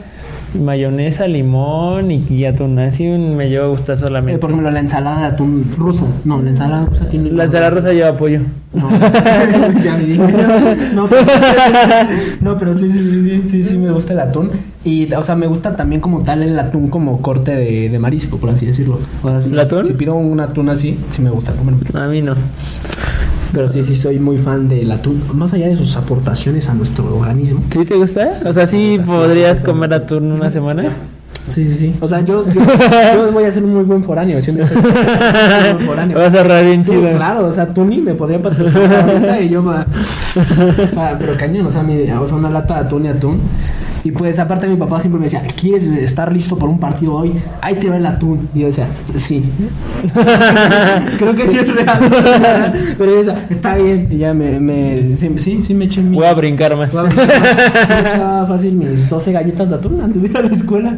[0.55, 2.77] mayonesa, limón y, y atún.
[2.79, 4.39] Así un- me lleva a gustar Eh, solamente.
[4.39, 6.05] por ejemplo, la ensalada de atún rusa.
[6.23, 7.31] No, la ensalada rusa tiene.
[7.31, 8.39] La ensalada rosa lleva pollo.
[8.73, 8.89] No,
[9.83, 10.21] ya me dije.
[10.93, 11.21] No, pero,
[12.41, 14.51] no, pero sí, sí, sí, sí, sí, sí, me gusta el atún.
[14.83, 18.37] Y, o sea, me gusta también como tal el atún como corte de, de marisco,
[18.37, 18.99] por así decirlo.
[19.23, 19.85] O sea, si, ¿El atún?
[19.85, 21.75] si pido un atún así, sí me gusta comer.
[21.95, 22.33] A mí no.
[23.55, 25.23] Pero sí, sí, soy muy fan del atún.
[25.33, 27.61] Más allá de sus aportaciones a nuestro organismo.
[27.71, 28.33] ¿Sí te gusta?
[28.45, 30.89] O sea, ¿sí podrías comer atún una semana?
[31.53, 31.95] Sí, sí, sí.
[32.01, 32.61] O sea, yo, yo,
[33.15, 34.41] yo voy a ser un muy buen foráneo.
[34.41, 36.17] Siempre soy un muy buen foráneo.
[36.17, 37.09] Vas a ahorrar bien Sí, chido.
[37.15, 39.85] claro, o sea, Tuni me podría patrocinar ahorita y yo va.
[40.35, 43.39] O sea, pero cañón, o sea, mi, o sea, una lata de atún y atún.
[44.05, 47.33] Y pues aparte mi papá siempre me decía, ¿quieres estar listo para un partido hoy?
[47.59, 48.47] Ahí te va el atún.
[48.53, 49.43] Y yo decía, sí.
[51.17, 51.99] Creo que sí es real.
[52.99, 54.07] pero yo decía, está bien.
[54.11, 56.15] Y ya me, me sí, sí, me eché mi...
[56.17, 56.91] Voy a brincar más.
[56.93, 57.25] Voy a brincar.
[57.85, 60.97] Sí me echaba fácil mis 12 galletas de atún antes de ir a la escuela.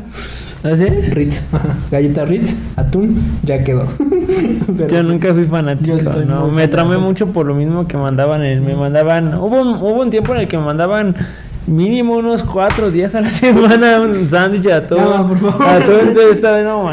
[0.63, 0.85] ¿Ah, sí?
[1.11, 1.43] Ritz,
[1.91, 3.85] galleta Ritz, atún, ya quedó.
[4.75, 7.95] Pero Yo nunca fui fanático, Yo sí no, me tramé mucho por lo mismo que
[7.95, 11.15] mandaban, en- me mandaban, hubo hubo un tiempo en el que me mandaban
[11.67, 14.97] mínimo unos cuatro días a la semana un sándwich de atún.
[14.97, 15.67] Ya, por favor.
[15.67, 16.91] Atún, entonces está no.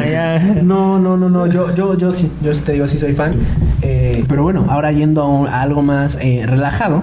[0.62, 3.34] No, no, no, no, yo, yo, yo sí, yo sí te digo, sí soy fan.
[3.82, 7.02] Eh, pero bueno, ahora yendo a, un- a algo más eh, relajado,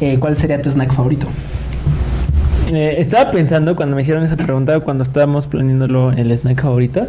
[0.00, 1.26] eh, ¿cuál sería tu snack favorito?
[2.72, 7.06] Eh, estaba pensando cuando me hicieron esa pregunta, cuando estábamos planeándolo el snack favorito,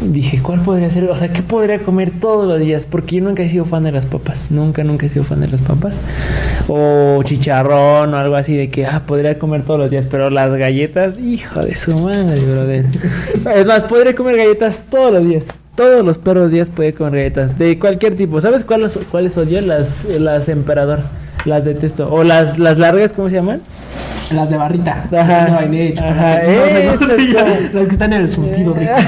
[0.00, 1.04] dije, ¿cuál podría ser?
[1.04, 2.86] O sea, ¿qué podría comer todos los días?
[2.86, 5.48] Porque yo nunca he sido fan de las papas, nunca, nunca he sido fan de
[5.48, 5.94] las papas.
[6.68, 10.52] O chicharrón o algo así de que, ah, podría comer todos los días, pero las
[10.54, 12.86] galletas, hijo de su madre, brother.
[13.54, 15.44] Es más, podría comer galletas todos los días.
[15.76, 18.40] Todos los perros días puede comer galletas, de cualquier tipo.
[18.40, 19.60] ¿Sabes cuáles, cuáles odio?
[19.60, 21.00] Las, las emperador.
[21.44, 22.08] Las detesto.
[22.10, 23.60] O las, las largas, ¿cómo se llaman?
[24.30, 25.04] Las de barrita.
[25.12, 25.48] Ajá.
[25.48, 25.94] Las de
[27.72, 28.92] No que están en el surtido rico.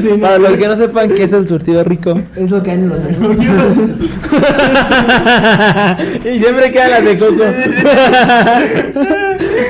[0.00, 0.18] Sí, no.
[0.20, 2.18] Para los que no sepan qué es el surtido rico.
[2.36, 3.36] Es lo que hay en los menús.
[6.24, 7.44] y siempre quedan las de coco.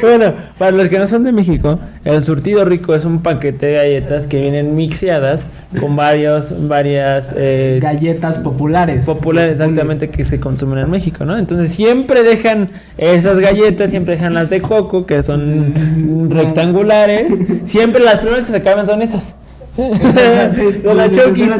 [0.02, 3.72] bueno, para los que no son de México, el surtido rico es un paquete de
[3.74, 5.46] galletas que vienen mixeadas
[5.80, 9.06] con varios, varias eh, Galletas populares.
[9.06, 11.36] populares exactamente que se consumen en México, ¿no?
[11.38, 17.32] Entonces siempre dejan esas galletas, siempre dejan las de coco que son rectangulares,
[17.64, 19.34] siempre las primeras que se acaban son esas.
[19.76, 21.50] de la sí, Chokis.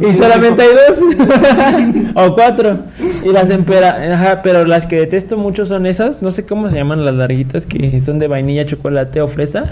[0.00, 2.14] y solamente hay dos.
[2.14, 2.80] O cuatro.
[3.24, 6.20] Y las empera ajá, pero las que detesto mucho son esas.
[6.20, 9.64] No sé cómo se llaman las larguitas que son de vainilla chocolate o fresa.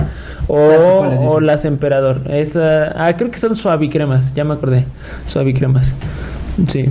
[0.47, 2.21] O, las emperador.
[2.31, 4.85] Esa ah creo que son suavicremas ya me acordé.
[5.27, 5.93] Suavicremas
[6.69, 6.87] sí.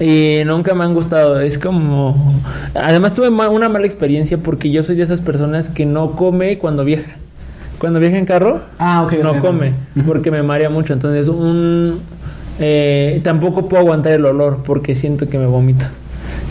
[0.00, 2.34] Y nunca me han gustado, es como...
[2.74, 6.84] Además tuve una mala experiencia porque yo soy de esas personas que no come cuando
[6.84, 7.16] viaja.
[7.78, 9.72] Cuando viaja en carro, Ah, no come
[10.06, 10.92] porque me marea mucho.
[10.92, 12.00] Entonces, un
[12.60, 15.86] eh, tampoco puedo aguantar el olor porque siento que me vomito.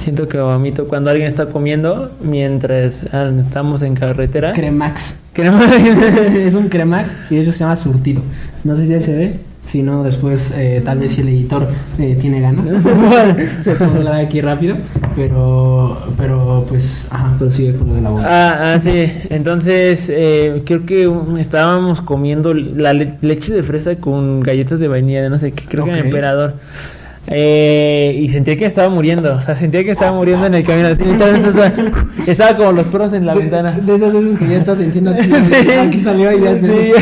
[0.04, 4.54] Siento que vomito cuando alguien está comiendo mientras ah, estamos en carretera.
[4.54, 5.16] Cremax.
[5.38, 5.64] No-
[6.40, 8.22] es un Cremax y eso se llama surtido.
[8.64, 9.36] No sé si ahí se ve.
[9.68, 11.68] Si no, después eh, tal vez si el editor
[12.00, 12.66] eh, tiene ganas,
[13.62, 14.78] se pondrá aquí rápido.
[15.16, 18.26] Pero, pero pues, ajá, pero sigue con lo de la boda.
[18.28, 19.12] Ah, ah, sí.
[19.30, 25.22] Entonces, eh, creo que estábamos comiendo la le- leche de fresa con galletas de vainilla,
[25.24, 25.98] de no sé qué, creo que Ok.
[25.98, 26.54] Emperador.
[27.30, 30.88] Eh, y sentía que estaba muriendo, o sea, sentía que estaba muriendo en el camino.
[30.88, 31.74] así, literalmente, o sea,
[32.26, 33.72] estaba como los perros en la de, ventana.
[33.72, 35.72] de esas veces que ya estás sintiendo aquí, Sí.
[35.72, 36.94] aquí salió y ya se Sí.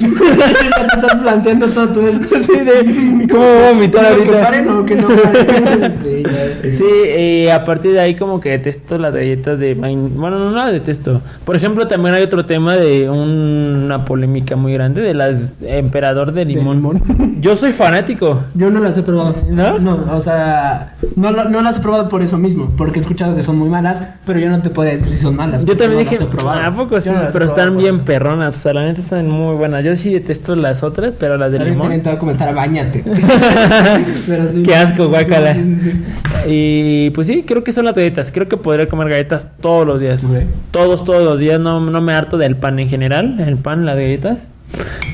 [0.00, 4.84] ya te estás planteando todo tu Sí, de, ¿Cómo voy a vomitar que paren o
[4.84, 5.94] que no paren.
[6.02, 6.70] Sí, ya.
[6.72, 10.56] Sí, eh, a partir de ahí como que detesto las galletas de Bueno, no, no
[10.56, 11.20] las detesto.
[11.44, 16.32] Por ejemplo, también hay otro tema de un- una polémica muy grande de las emperador
[16.32, 16.76] de limón.
[16.76, 17.36] limón.
[17.40, 18.44] Yo soy fanático.
[18.54, 19.34] Yo no las he probado.
[19.50, 19.69] ¿No?
[19.78, 23.36] No, o sea, no, lo- no las he probado por eso mismo, porque he escuchado
[23.36, 25.64] que son muy malas, pero yo no te podría decir si son malas.
[25.64, 26.60] Yo también no dije, las he probado.
[26.60, 27.10] ¿a poco sí?
[27.10, 28.04] No pero están bien eso.
[28.04, 29.84] perronas, o sea, la neta están muy buenas.
[29.84, 31.84] Yo sí detesto las otras, pero las de También, limón.
[31.88, 33.04] también te voy a comentar, bañate.
[34.26, 34.62] Pero sí.
[34.62, 35.54] Qué asco, guácala.
[35.54, 36.04] Sí, sí, sí.
[36.46, 38.30] Y pues sí, creo que son las galletas.
[38.32, 40.26] Creo que podría comer galletas todos los días.
[40.70, 41.60] Todos, todos los días.
[41.60, 43.40] No, no me harto del pan en general.
[43.40, 44.46] El pan, las galletas.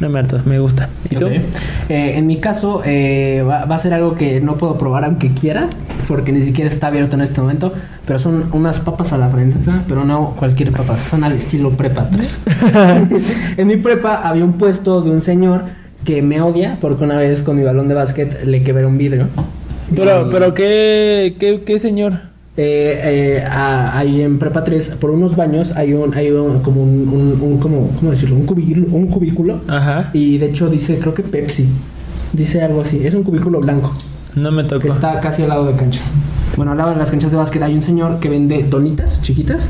[0.00, 0.88] No me harto, me gusta.
[1.10, 1.26] ¿Y tú?
[1.28, 1.42] Eh,
[1.88, 5.68] en mi caso, eh, va, va a ser algo que no puedo probar aunque quiera,
[6.06, 7.72] porque ni siquiera está abierto en este momento.
[8.06, 12.08] Pero son unas papas a la francesa, pero no cualquier papas, son al estilo Prepa
[12.10, 12.40] 3.
[13.56, 15.64] en mi prepa había un puesto de un señor
[16.04, 19.26] que me odia porque una vez con mi balón de básquet le quebré un vidrio.
[19.94, 22.20] Pero, Y- pero ¿qué, qué, qué señor?
[22.58, 23.00] Eh,
[23.38, 27.08] eh, a- ahí en Prepa 3, por unos baños, hay un, hay un, como un,
[27.08, 28.36] un- un- como, ¿cómo decirlo?
[28.36, 29.60] Un cubículo, un cubículo.
[29.68, 30.08] Ajá.
[30.14, 31.66] Y de hecho dice, creo que Pepsi.
[32.32, 33.06] Dice algo así.
[33.06, 33.92] Es un cubículo blanco
[34.34, 34.88] No me que tocó.
[34.88, 36.10] está casi al lado de canchas.
[36.56, 39.68] Bueno, al lado de las canchas de básquet hay un señor que vende donitas chiquitas.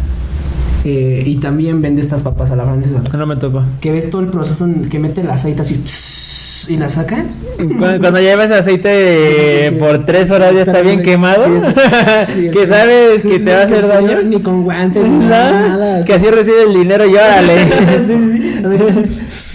[0.85, 3.03] eh, y también vende estas papas a la francesa.
[3.17, 3.63] No me tocó.
[3.81, 5.83] Que ves todo el proceso en que mete el aceite así
[6.69, 7.25] y la saca.
[7.57, 11.45] Cuando, cuando llevas aceite por tres horas ya está bien quemado.
[12.27, 12.67] Sí, que sí.
[12.69, 14.23] sabes que Sí, te va a hacer daño.
[14.23, 16.05] Ni con guantes, ni nada.
[16.05, 17.55] que así recibe el dinero y órale.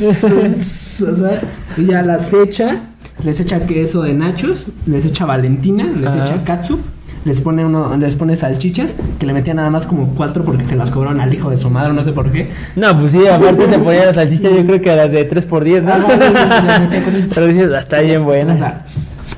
[0.01, 1.41] O sea,
[1.78, 2.82] y ya las echa,
[3.24, 6.24] les echa queso de nachos, les echa valentina, les Ajá.
[6.26, 6.80] echa katsu,
[7.26, 10.76] les pone uno, les pone salchichas, que le metía nada más como cuatro porque se
[10.76, 12.50] las cobraron al hijo de su madre, no sé por qué.
[12.76, 15.82] No, pues sí, aparte te ponía las salchichas, yo creo que a las de 3x10,
[15.84, 15.92] ¿no?
[15.94, 18.58] Ajá, sí, sí, sí, las metía con- Pero dices, "Ah, está bien O buena.
[18.58, 18.86] sea,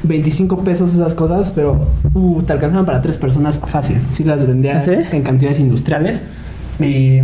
[0.03, 3.97] 25 pesos esas cosas, pero uh, te alcanzaban para tres personas fácil.
[4.11, 4.91] Sí las vendía ¿Ah, sí?
[5.11, 6.21] en cantidades industriales.
[6.79, 7.19] Y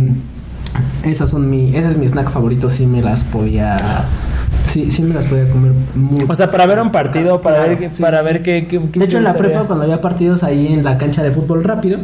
[1.04, 3.76] esas son mi, ese es mi snack favorito, sí me las podía
[4.70, 7.78] sí, sí me las podía comer muy O sea, para ver un partido, para Claro,
[7.80, 8.24] ver, sí, para sí.
[8.26, 10.96] ver qué, qué- qué De hecho en la prepa cuando había partidos ahí en la
[10.98, 11.98] cancha de fútbol rápido,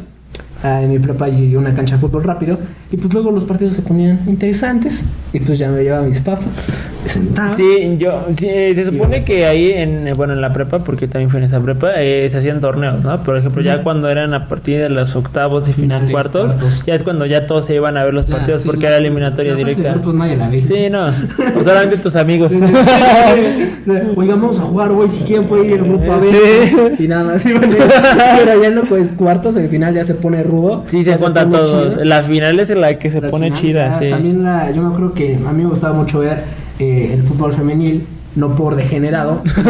[0.62, 2.58] Ah, en mi prepa a una cancha de fútbol rápido
[2.90, 6.46] y pues luego los partidos se ponían interesantes y pues ya me llevaba mis papas,
[7.04, 7.52] sentaba.
[7.52, 11.28] Sí, yo, sí, eh, se supone que ahí, en, bueno, en la prepa, porque también
[11.28, 13.22] fue en esa prepa, eh, se hacían torneos, ¿no?
[13.22, 16.84] Por ejemplo, ya cuando eran a partir de los octavos y final Finales, cuartos, cuartos.
[16.86, 19.52] ya es cuando ya todos se iban a ver los partidos sí, porque era eliminatoria
[19.52, 19.92] la directa.
[19.92, 20.50] grupos nadie la.
[20.50, 21.08] Sí, no,
[21.60, 22.50] o solamente tus amigos.
[24.16, 26.32] Oigan, vamos a jugar, güey, si quieren puede ir el grupo a ver.
[26.32, 27.04] Sí.
[27.04, 27.42] Y nada más.
[27.42, 30.84] Pero ya en lo que es cuartos, el final ya se pone rudo.
[30.86, 32.04] Sí, ya se junta todo.
[32.04, 34.10] La final es la que se Las pone finales, chida, ah, sí.
[34.10, 36.44] También la, yo me acuerdo que a mí me gustaba mucho ver
[36.78, 38.06] eh, el fútbol femenil,
[38.36, 39.42] no por degenerado.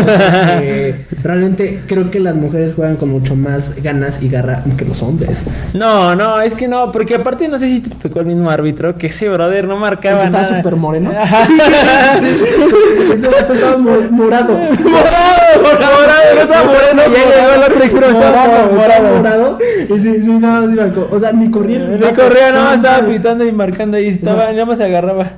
[0.61, 5.03] eh, realmente creo que las mujeres juegan con mucho más ganas y garra que los
[5.03, 5.45] hombres.
[5.73, 8.97] No, no, es que no, porque aparte no sé si te tocó el mismo árbitro,
[8.97, 11.11] que ese brother no marcaba estaba súper moreno.
[13.15, 14.53] Ese vato estaba mo- morado.
[14.55, 19.17] morado, morado, no estaba moreno, y él llegó al otro extremo, estaba morado, morado.
[19.17, 19.59] morado.
[19.89, 21.89] Y sí, sí, nada más iba O sea, ni corría.
[21.89, 22.15] vato.
[22.15, 25.31] corría, nada más estaba pitando y marcando y estaba, nada más se agarraba.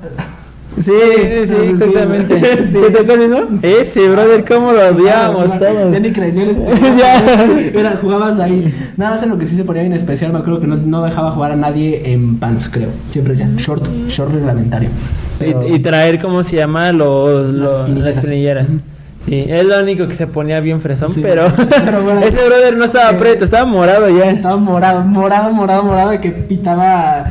[0.80, 2.34] Sí, sí, sí, exactamente.
[2.72, 3.48] ¿Te tocó eso?
[3.62, 5.92] Ese, brother, cómo lo odiábamos todos.
[5.92, 6.56] Ya ni creaciones.
[6.98, 7.44] Ya.
[7.74, 8.72] Era, jugabas ahí.
[8.96, 11.02] Nada más en lo que sí se ponía bien especial, me acuerdo que no, no
[11.02, 12.88] dejaba jugar a nadie en pants, creo.
[13.10, 14.90] Siempre decía short, short reglamentario.
[15.38, 16.92] Pero- Y, y traer, ¿cómo se llama?
[16.92, 18.68] Los, los- las espinilleras.
[19.24, 21.20] Sí, es lo único que se ponía bien fresón, Sí.
[21.22, 21.46] pero,
[21.84, 22.20] Pero bueno.
[22.22, 23.16] ese brother no estaba Sí.
[23.18, 24.30] preto, estaba morado ya.
[24.30, 27.26] Estaba morado, morado, morado, morado, que pitaba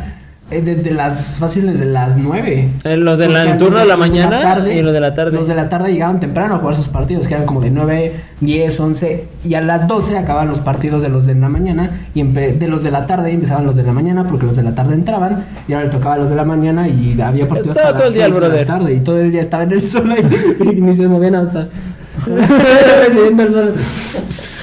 [0.50, 2.70] eh, desde las fáciles de las 9.
[2.86, 5.32] Eh, Los de la- el turno de la mañana y los de la tarde.
[5.32, 8.14] Los de la tarde llegaban temprano a jugar sus partidos, que eran como de 9,
[8.40, 9.26] 10, 11.
[9.44, 11.90] Y a las 12 acababan los partidos de los de la mañana.
[12.14, 14.74] Y de los de la tarde empezaban los de la mañana, porque los de la
[14.74, 15.44] tarde entraban.
[15.68, 18.08] Y ahora le tocaba a los de la mañana y había partidos Estaba hasta todo
[18.08, 18.94] el día las el 6 de la tarde.
[18.94, 20.24] Y todo el día estaba en el sol ahí.
[20.62, 21.68] y ni se movían hasta.
[23.06, 23.74] recibiendo el sol.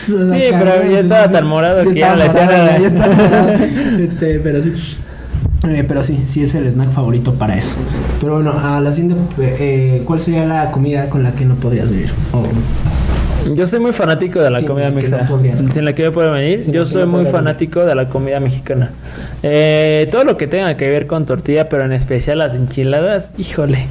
[0.07, 2.79] Sí, pero ya estaba tan morado que ya nada.
[2.79, 3.53] ya estaba morado.
[3.99, 4.73] Este, pero sí.
[5.69, 7.77] Eh, pero sí, sí es el snack favorito para eso.
[8.21, 11.91] Pero bueno, a la siguiente, eh, ¿cuál sería la comida con la que no podrías
[11.91, 12.11] vivir?
[13.55, 15.59] Yo soy muy fanático de la Sin comida no comer.
[15.71, 16.65] Sin la que yo puedo venir.
[16.65, 18.91] Sin Yo soy no muy fanático de la comida mexicana.
[19.43, 23.87] Eh, todo lo que tenga que ver con tortilla, pero en especial las enchiladas, híjole.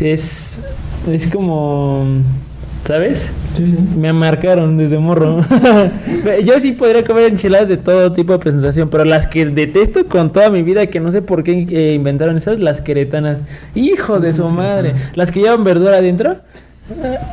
[0.00, 0.62] es,
[1.10, 2.06] es como.
[2.84, 3.32] ¿Sabes?
[3.56, 3.98] Sí, sí.
[3.98, 5.44] Me marcaron desde morro.
[6.44, 10.32] Yo sí podría comer enchiladas de todo tipo de presentación, pero las que detesto con
[10.32, 13.38] toda mi vida, que no sé por qué eh, inventaron esas, las queretanas.
[13.74, 14.94] Hijo de su madre.
[15.14, 16.36] Las que llevan verdura adentro.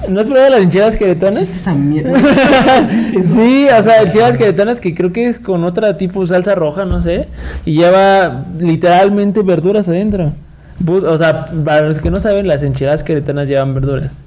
[0.07, 1.43] ¿No has probado las enchiladas queretanas?
[1.43, 2.19] ¿Existe esa mierda?
[3.11, 7.01] sí, o sea, enchiladas queretanas que creo que es con otra tipo salsa roja, no
[7.01, 7.27] sé.
[7.65, 10.33] Y lleva literalmente verduras adentro.
[10.87, 14.19] O sea, para los que no saben, las enchiladas queretanas llevan verduras.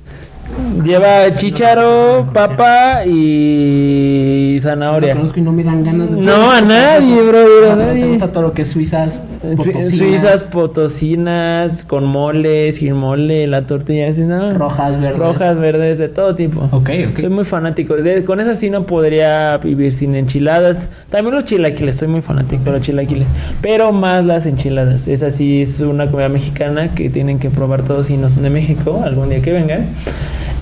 [0.85, 5.17] Lleva chícharo, papa y zanahoria.
[5.35, 8.07] y no me dan ganas de No, a nadie, brother, a ¿Te nadie.
[8.07, 9.23] gusta todo lo que es suizas?
[9.43, 14.53] Su- potosinas, Suizas, potosinas, con mole, sin mole, la tortilla, ¿no?
[14.59, 15.19] Rojas, verdes.
[15.19, 16.61] Rojas, verdes, de todo tipo.
[16.73, 17.21] Ok, ok.
[17.21, 17.95] Soy muy fanático.
[17.97, 20.89] De- con eso sí no podría vivir sin enchiladas.
[21.09, 23.29] También los chilaquiles, soy muy fanático de los chilaquiles.
[23.63, 25.09] Pero más las enchiladas.
[25.09, 28.51] Esa sí es una comida mexicana que tienen que probar todos si no son de
[28.51, 29.87] México, algún día que vengan.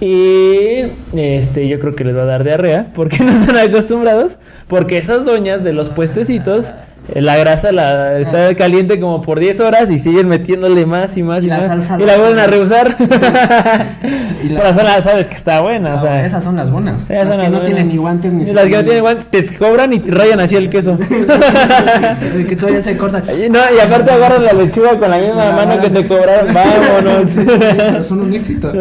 [0.00, 0.84] Y
[1.16, 4.34] este yo creo que les va a dar diarrea porque no están acostumbrados.
[4.68, 6.72] Porque esas doñas de los puestecitos,
[7.14, 11.42] la grasa la está caliente como por 10 horas y siguen metiéndole más y más
[11.42, 11.66] y, Y la más.
[11.66, 12.96] salsa y la vuelven a rehusar.
[14.42, 15.94] Y la- Pero sabes que está buena.
[15.96, 17.02] o sea, esas son las buenas.
[17.08, 17.66] esas las son que las no buenas.
[17.66, 20.54] tienen ni guantes ni Las que no tienen guantes te cobran y te rayan así
[20.56, 20.96] el queso.
[22.36, 23.22] El que todavía se corta.
[23.32, 26.54] y, no, y aparte agarran la lechuga con la misma La mano que te cobraron.
[26.54, 27.30] Vámonos.
[27.34, 28.72] Pero son un éxito.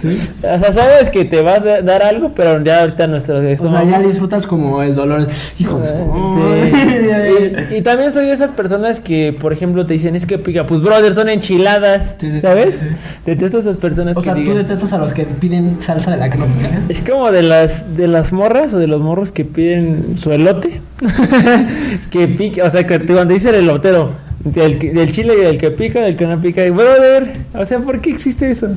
[0.00, 0.30] ¿Sí?
[0.42, 3.84] o sea, sabes que te vas a dar algo, pero ya ahorita nuestro O sea,
[3.84, 5.26] ya disfrutas como el dolor.
[5.58, 5.88] Hijos.
[5.88, 7.69] Sí.
[7.70, 10.66] Y, también soy de esas personas que, por ejemplo, te dicen, es que pica.
[10.66, 12.14] Pues, brother, son enchiladas.
[12.20, 12.76] Sí, sí, sí, ¿Sabes?
[12.80, 12.86] sí.
[13.26, 16.16] Detesto a esas personas O que sea, tú detestas a los que piden salsa de
[16.16, 16.80] la que no pica.
[16.88, 20.80] Es como de las de las morras o de los morros que piden su elote.
[22.10, 24.14] que pica, o sea, que cuando dice el elotero,
[24.44, 26.64] del, chile y del que pica, del que no pica.
[26.64, 28.68] Y brother, o sea, ¿por qué existe eso?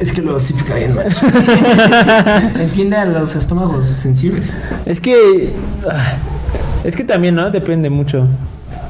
[0.00, 1.06] Es que luego sí pica bien mal.
[2.60, 4.56] Entiende a los estómagos sensibles.
[4.86, 5.50] Es que.
[5.88, 6.14] ah,
[6.84, 7.50] Es que también, ¿no?
[7.50, 8.26] Depende mucho.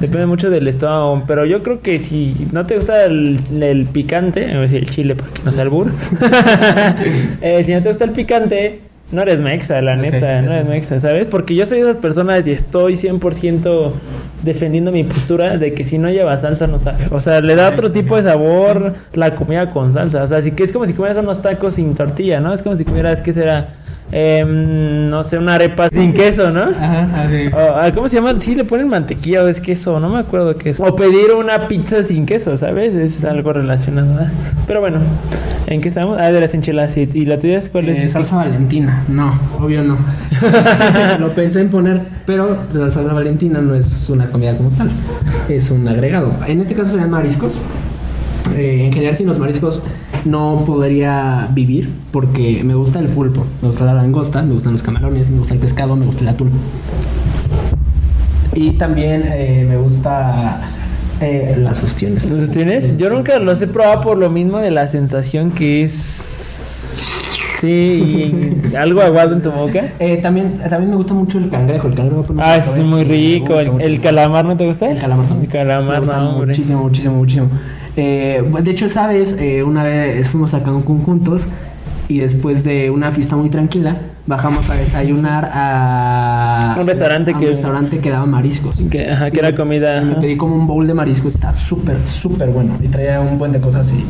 [0.01, 1.23] Depende mucho del estómago.
[1.27, 5.43] Pero yo creo que si no te gusta el, el picante, el chile, para que
[5.43, 5.93] no sea el burro.
[7.43, 8.81] eh, si no te gusta el picante,
[9.13, 10.41] no eres mexa, la neta.
[10.41, 11.29] No eres mexa, ¿sabes?
[11.29, 13.93] Porque yo soy de esas personas y estoy 100%
[14.43, 17.07] defendiendo mi postura de que si no lleva salsa no sabe.
[17.11, 20.23] O sea, le da otro tipo de sabor la comida con salsa.
[20.23, 22.55] O sea, así que es como si comieras unos tacos sin tortilla, ¿no?
[22.55, 23.82] Es como si comieras, ¿qué será?
[24.13, 26.63] Em, no sé, una arepa sin queso, ¿no?
[26.65, 27.09] Ajá.
[27.53, 28.39] O, ah, ¿Cómo se llama?
[28.39, 30.81] Sí, le ponen mantequilla o es queso, no me acuerdo qué es.
[30.81, 32.95] O pedir una pizza sin queso, ¿sabes?
[32.95, 34.15] Es algo relacionado.
[34.15, 34.33] ¿verdad?
[34.67, 34.99] Pero bueno,
[35.67, 36.19] ¿en qué estamos?
[36.21, 36.97] Ah, de las enchiladas.
[36.97, 38.13] ¿Y y la tuya es cuál Eh, es?
[38.13, 39.97] salsa valentina, no, obvio no.
[41.19, 44.91] Lo pensé en poner, pero la salsa valentina no es una comida como tal,
[45.49, 46.33] es un agregado.
[46.47, 47.59] En este caso serían mariscos.
[48.57, 49.83] Eh, en general, sin los mariscos
[50.25, 54.83] no podría vivir porque me gusta el pulpo, me gusta la langosta, me gustan los
[54.83, 56.51] camarones, me gusta el pescado, me gusta el atún.
[58.55, 60.61] Y también eh, me gusta
[61.21, 62.25] eh, las ostiones.
[62.27, 62.97] ¿Los tienes?
[62.97, 66.32] Yo nunca los he probado por lo mismo de la sensación que es...
[67.63, 69.85] Sí, y algo aguado en tu boca.
[70.01, 71.87] Eh, también, también me gusta mucho el cangrejo.
[71.87, 73.59] El cangrejo Ah, es muy rico.
[73.61, 74.91] gusta El, el calamar, ¿no te gusta?
[74.91, 75.47] El calamar también.
[75.51, 76.49] El calamar, no, hombre.
[76.49, 77.47] Muchísimo, muchísimo, muchísimo.
[77.97, 81.47] Eh, de hecho, sabes, Eh, una vez fuimos a Cancún juntos
[82.09, 83.97] y después de una fiesta muy tranquila,
[84.27, 88.77] bajamos a desayunar a Un restaurante a que- un restaurante que daba mariscos.
[88.91, 90.01] Que, ajá, que era comida.
[90.03, 92.75] Y me pedí como un bowl de mariscos, está súper, súper bueno.
[92.83, 94.05] Y traía un buen de cosas y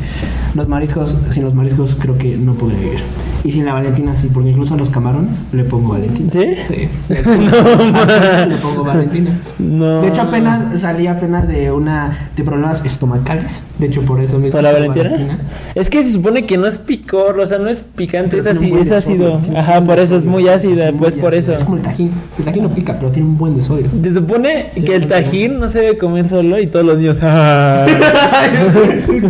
[0.56, 3.00] los mariscos, sin los mariscos creo que no podría vivir.
[3.44, 6.30] Y sin la Valentina sí, porque incluso a los camarones le pongo Valentina.
[6.30, 6.46] ¿Sí?
[6.68, 6.88] Sí.
[7.42, 9.30] No, le pongo Valentina.
[9.58, 10.02] No.
[10.02, 13.62] De hecho, apenas salí apenas de una de problemas estomacales.
[13.78, 14.52] De hecho, por eso mismo.
[14.52, 15.38] ¿Para la pongo Valentina?
[15.74, 18.56] Es que se supone que no es picor, o sea, no es picante, Pero es
[18.56, 19.40] así, es ácido.
[19.56, 21.54] Ajá, por de eso es muy ácida, es muy pues por eso.
[21.54, 22.12] Es como el tajín.
[22.38, 23.86] El tajín no pica, pero tiene un buen de sodio.
[24.02, 27.18] Se supone Sí, que el tajín no se debe comer solo y todos los niños.
[27.22, 27.86] ¡ah!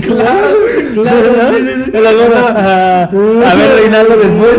[0.00, 0.46] claro,
[0.94, 1.98] ¿No?
[1.98, 4.58] El alguno, ah, a ver, reinarlo después.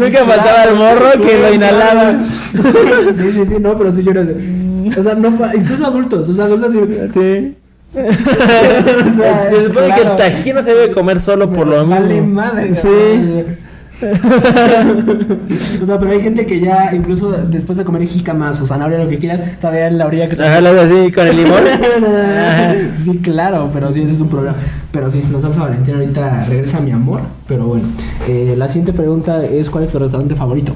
[0.00, 2.18] Nunca faltaba el morro que lo inhalaba.
[3.16, 4.26] sí, sí, sí, no, pero sí yo era
[4.98, 6.72] O sea, no incluso adultos, o sea, adultos
[7.14, 7.56] sí.
[9.50, 10.16] Se supone que el claro.
[10.16, 12.00] tajín no se debe comer solo por lo mismo.
[12.00, 12.74] Vale madre.
[12.76, 12.88] Sí.
[15.82, 19.08] o sea, pero hay gente que ya, incluso después de comer jícamas o zanahoria, lo
[19.08, 21.60] que quieras, todavía en la orilla que se Ajá, lo así con el limón.
[23.04, 24.56] Sí, claro, pero sí, ese es un problema.
[24.92, 27.20] Pero sí, nos salsa Valentina ahorita regresa a mi amor.
[27.46, 27.84] Pero bueno,
[28.28, 30.74] eh, la siguiente pregunta es: ¿Cuál es tu restaurante favorito?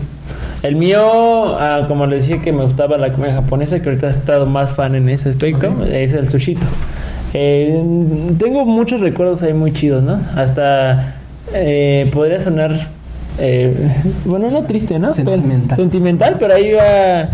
[0.62, 1.03] El mío,
[1.59, 4.75] ah, como les decía que me gustaba la comida japonesa, que ahorita he estado más
[4.75, 6.66] fan en ese aspecto, es el sushito.
[7.35, 7.83] Eh,
[8.39, 10.18] tengo muchos recuerdos ahí muy chidos, ¿no?
[10.37, 11.16] Hasta
[11.53, 12.72] eh, podría sonar,
[13.39, 13.74] eh,
[14.24, 15.12] bueno, no triste, ¿no?
[15.14, 15.76] Pero- Sentimental.
[15.76, 17.28] sentimental, pero ahí iba,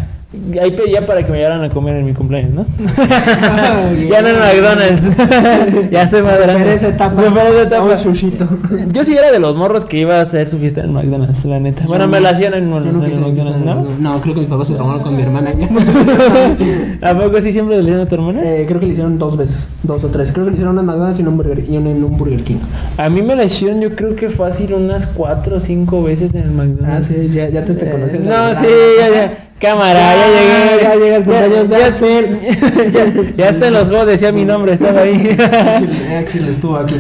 [0.61, 2.67] ahí pedía para que me llevaran a comer en mi cumpleaños, ¿no?
[4.09, 5.03] ya no en McDonald's.
[5.91, 6.53] ya estoy grande.
[6.53, 7.23] Superé esa etapa.
[7.23, 7.85] Esa etapa.
[7.85, 8.49] Un sushito.
[8.93, 11.59] Yo sí era de los morros que iba a hacer su fiesta en McDonald's, la
[11.59, 11.85] neta.
[11.87, 13.87] Bueno, me la hacían en, no McDonald's, ¿no?
[13.99, 15.51] No, creo que mis papás se traumaron con mi hermana.
[17.03, 18.41] ¿A poco sí siempre le dieron a tu hermana?
[18.45, 20.31] Eh, creo que le hicieron dos veces, dos o tres.
[20.31, 22.43] Creo que le hicieron una en McDonald's y una Burger, y una en un Burger
[22.45, 22.59] King.
[22.97, 26.43] A mí me la hicieron, yo creo que fácil unas cuatro o cinco veces en
[26.43, 27.11] el McDonald's.
[27.11, 28.67] Ah, sí, ya, ya te, te Eh, no, la- sí,
[28.99, 29.50] ya, ya.
[29.61, 30.83] Cámara, ya, llegué.
[30.83, 32.39] ya llega el cumpleaños de Axel.
[32.95, 35.37] ya, ya hasta en los juegos decía mi nombre, estaba ahí.
[35.39, 36.95] Axel, Axel estuvo aquí.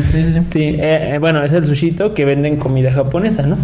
[0.51, 3.57] Sí, eh, eh, bueno, es el sushito que venden comida japonesa, ¿no?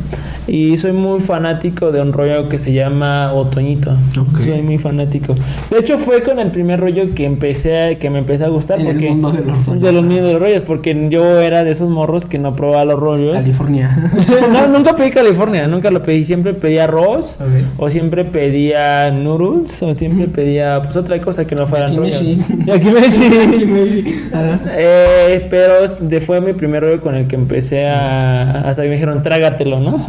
[0.47, 3.90] Y soy muy fanático de un rollo que se llama Otoñito.
[4.18, 4.40] Ok.
[4.44, 5.34] Soy muy fanático.
[5.70, 8.80] De hecho, fue con el primer rollo que empecé a- que me empecé a gustar.
[8.80, 9.82] En el porque, mundo de los rollos.
[9.82, 12.99] de los de los rollos, porque yo era de esos morros que no probaba los
[12.99, 13.34] rollos.
[13.34, 14.11] California.
[14.53, 16.24] no, nunca pedí California, nunca lo pedí.
[16.24, 17.49] Siempre pedía arroz, Ok.
[17.78, 21.93] o siempre pedía noodles, o siempre pedía pues otra cosa que no fueran.
[21.93, 22.45] Yakimeshi.
[22.66, 24.22] Yakimeshi.
[24.78, 25.87] Eh, pero
[26.20, 28.61] fue mi primer rollo con el que empecé a.
[28.61, 30.05] Hasta que me dijeron, trágatelo, ¿no?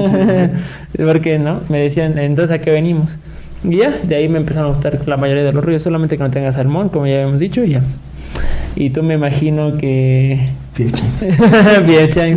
[0.98, 1.62] Porque, ¿no?
[1.70, 3.10] Me decían, entonces a qué venimos.
[3.64, 6.24] Y ya, de ahí me empezaron a gustar la mayoría de los rollos, solamente que
[6.24, 7.82] no tenga salmón, como ya habíamos dicho, y ya.
[8.80, 10.40] Y tú me imagino que.
[10.76, 11.26] Pure Changs.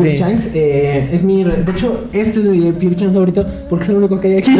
[0.10, 0.14] Sí.
[0.16, 1.44] Changs eh, es mi.
[1.44, 4.36] re- De hecho, este es mi Pure Changs favorito porque es el único que hay
[4.38, 4.56] aquí.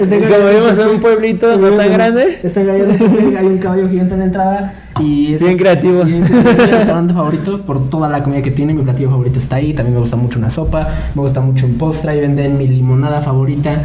[0.00, 2.38] Este Como vimos en un pueblito no tan grande.
[2.42, 4.74] Está hay un caballo gigante en la entrada.
[5.00, 6.10] Y es Bien creativos.
[6.10, 8.74] y es mi restaurante favorito por toda la comida que tiene.
[8.74, 9.72] Mi platillo favorito está ahí.
[9.72, 10.88] También me gusta mucho una sopa.
[11.14, 12.10] Me gusta mucho un postre.
[12.12, 13.76] Ahí venden mi limonada favorita.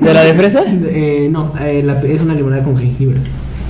[0.00, 0.62] ¿De la de fresa?
[0.66, 3.18] Eh, no, eh, la- es una limonada con jengibre.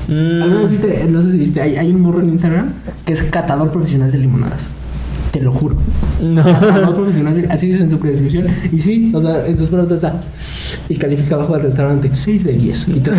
[0.08, 0.42] Mm.
[0.42, 1.06] ¿Alguna vez viste?
[1.08, 1.60] No sé si viste.
[1.60, 2.70] Hay, hay un morro en Instagram
[3.04, 4.68] que es catador profesional de limonadas.
[5.32, 5.76] Te lo juro.
[6.22, 6.42] No.
[6.42, 8.46] Catador profesional, así dice en su descripción.
[8.72, 10.20] Y sí, o sea, en sus preguntas está.
[10.88, 12.88] Y califica abajo del restaurante 6 de 10.
[12.88, 13.10] Y te-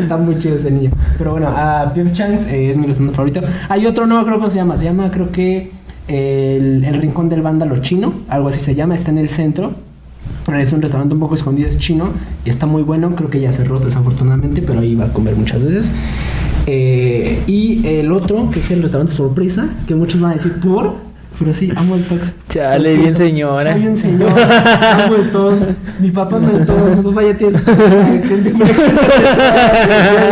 [0.00, 0.90] está muy chido ese niño.
[1.18, 3.40] Pero bueno, a Pep Changs eh, es mi restaurante favorito.
[3.68, 4.76] Hay otro, no creo cómo se llama.
[4.76, 5.70] Se llama, creo que.
[6.06, 8.12] El, el Rincón del Vándalo Chino.
[8.28, 8.94] Algo así se llama.
[8.94, 9.72] Está en el centro.
[10.52, 12.10] Es un restaurante un poco escondido, es chino
[12.44, 13.14] está muy bueno.
[13.16, 15.90] Creo que ya cerró desafortunadamente, pero ahí iba a comer muchas veces.
[16.66, 20.94] Eh, y el otro, que es el restaurante sorpresa, que muchos van a decir por,
[21.38, 22.32] Pero sí, amo el Tox.
[22.48, 23.72] Chale, bien señora.
[23.72, 25.66] Soy un señor, amo el Tox.
[26.00, 27.58] Mi papá me el Tox, mi papá ya tiene...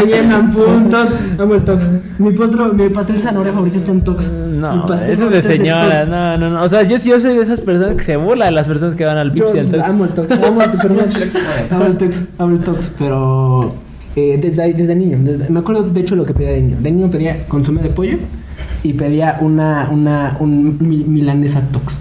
[0.01, 1.85] Le llenan puntos, amo el Tox.
[2.19, 4.31] Mi, postro, mi pastel de zanahoria favorito está en Tox.
[4.31, 6.11] No, pastel eso es de señora, Tox.
[6.11, 6.63] no, no, no.
[6.63, 9.05] O sea, yo, yo soy de esas personas que se burlan de las personas que
[9.05, 9.83] van al Pipsi al Tox.
[9.85, 10.99] amo el Tox, amo el perdón,
[11.71, 13.75] amo el Tox, amo el Tox, pero
[14.17, 16.77] eh, desde desde niño, desde- me acuerdo de hecho lo que pedía de niño.
[16.81, 18.19] De niño pedía consomé de pollo
[18.85, 21.99] y pedía una, una, un mi- milanesa Tox.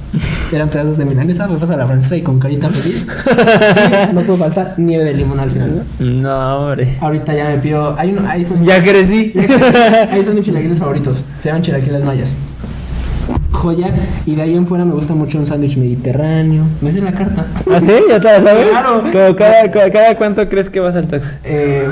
[0.52, 3.06] Eran pedazos de milanesa, me pasa la francesa y con carita feliz.
[4.14, 5.84] No puede faltar nieve de limón al final.
[6.00, 6.06] ¿no?
[6.06, 6.98] No, hombre.
[7.00, 9.32] Ahorita ya me pido, hay uno, ahí son, Ya crecí.
[9.36, 12.36] ya ahí son mis chilaquiles favoritos, se llaman chilaquiles mayas.
[13.62, 13.94] Joya,
[14.26, 16.64] y de ahí en fuera me gusta mucho un sándwich mediterráneo.
[16.82, 17.46] Me hace la carta.
[17.72, 17.92] ¿Ah, sí?
[18.10, 18.70] ¿Ya te la sabes?
[18.70, 19.04] Claro.
[19.04, 21.36] Como cada, cada, cada cuánto crees que vas al Tox?
[21.44, 21.88] Eh,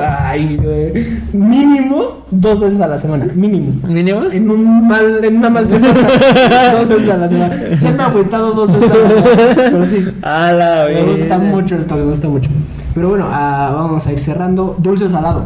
[0.00, 1.18] ay, güey.
[1.34, 3.86] mínimo dos veces a la semana, mínimo.
[3.86, 4.24] ¿Mínimo?
[4.24, 5.92] En un mal, en una mal semana,
[6.78, 7.56] dos veces a la semana.
[7.78, 10.08] Se han agüitado dos veces a la semana, pero sí.
[10.22, 12.48] A la Me gusta mucho el toque, me gusta mucho.
[12.94, 14.76] Pero bueno, ah, vamos a ir cerrando.
[14.78, 15.44] Dulce o salado.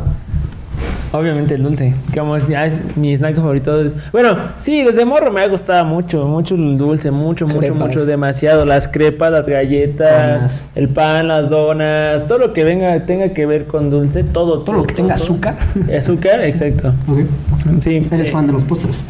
[1.13, 1.95] Obviamente el dulce.
[2.15, 3.81] Como es, ya es mi snack favorito.
[3.81, 7.79] es- Bueno, sí, desde morro me ha gustado mucho, mucho el dulce, mucho, mucho, Crepas.
[7.79, 8.65] mucho, demasiado.
[8.67, 10.63] Las crepas, las galletas, Donas.
[10.75, 14.61] el pan, las donas, todo lo que venga, tenga que ver con dulce, todo.
[14.61, 15.57] Todo lo que tenga azúcar.
[15.97, 16.93] Azúcar, exacto.
[17.81, 18.07] Sí.
[18.11, 19.03] Eres eh, fan de los postres.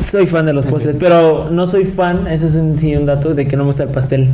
[0.00, 3.34] Soy fan de los postres, pero no soy fan, eso es un, sí un dato
[3.34, 4.28] de que no me gusta el pastel.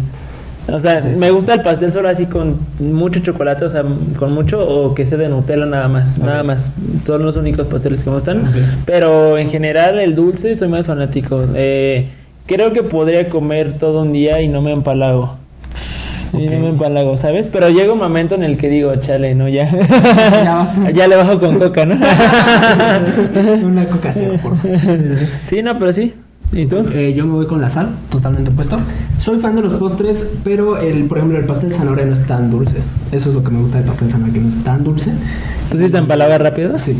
[0.72, 1.20] O sea, Sí, sí.
[1.20, 3.84] me gusta el pastel solo así con mucho chocolate, o sea,
[4.18, 6.74] con mucho, o que sea de Nutella nada más, nada más.
[7.04, 8.50] Son los únicos pasteles que me gustan.
[8.84, 11.44] Pero en general el dulce soy más fanático.
[11.54, 12.08] Eh,
[12.46, 15.36] creo que podría comer todo un día y no me empalago.
[16.32, 17.46] Y no me empalago, ¿sabes?
[17.46, 19.70] Pero llega un momento en el que digo, chale, no, ya.
[20.92, 21.94] Ya le bajo con coca, ¿no?
[23.64, 24.78] Una coca cero, por favor.
[25.44, 26.12] sí, no, pero sí.
[26.52, 26.86] ¿Y tú?
[26.92, 28.78] Eh, yo me voy con la sal, totalmente opuesto.
[29.18, 32.50] Soy fan de los postres, pero el, por ejemplo, el pastel zanahoria no es tan
[32.50, 32.76] dulce.
[33.12, 35.12] Eso es lo que me gusta del pastel zanahoria, que no es tan dulce.
[35.70, 36.78] ¿Tú sí te empalagas rápido?
[36.78, 36.96] Sí,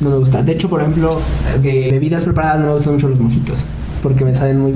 [0.00, 0.42] no me gusta.
[0.42, 1.20] De hecho, por ejemplo,
[1.62, 3.60] de bebidas preparadas no me gustan mucho los mojitos,
[4.02, 4.74] porque me salen muy,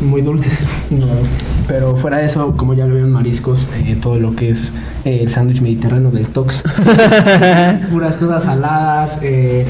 [0.00, 0.66] muy dulces.
[0.90, 1.36] No me gusta.
[1.68, 4.72] Pero fuera de eso, como ya lo vieron mariscos, eh, todo lo que es
[5.04, 6.62] eh, el sándwich mediterráneo del Tox,
[7.90, 9.64] puras cosas saladas, eh,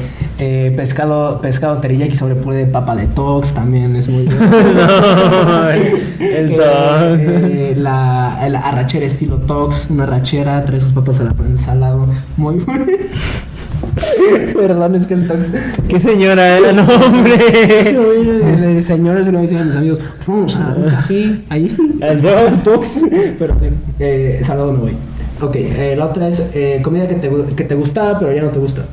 [0.45, 4.47] eh, pescado, pescado teriyaki sobre puré de papa de Tox, también es muy bueno.
[4.47, 5.81] no, el
[6.19, 7.19] Eh, Tox.
[7.21, 12.55] eh, la, la arrachera estilo Tox, una arrachera, trae sus papas a la salado, muy
[12.55, 12.85] bueno.
[14.55, 15.39] Perdón, es que el Tox.
[15.87, 16.73] ¿Qué señora era?
[16.73, 17.35] No, hombre.
[17.51, 21.75] Eh, Señores, le decían a mis amigos, vamos a un café ahí.
[22.01, 22.63] El Tox.
[22.63, 22.99] Tox.
[23.39, 23.67] Pero sí,
[23.99, 24.93] eh, salado no voy.
[25.41, 25.55] Ok,
[25.97, 26.41] la otra es
[26.83, 28.83] comida que te, que te gustaba, pero ya no te gusta.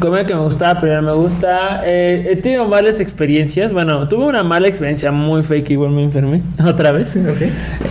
[0.00, 1.82] Comida que me gustaba, pero me gusta.
[1.86, 3.72] Eh, he tenido malas experiencias.
[3.72, 6.42] Bueno, tuve una mala experiencia muy fake, igual me enfermé.
[6.66, 7.14] Otra vez.
[7.16, 7.42] Ok.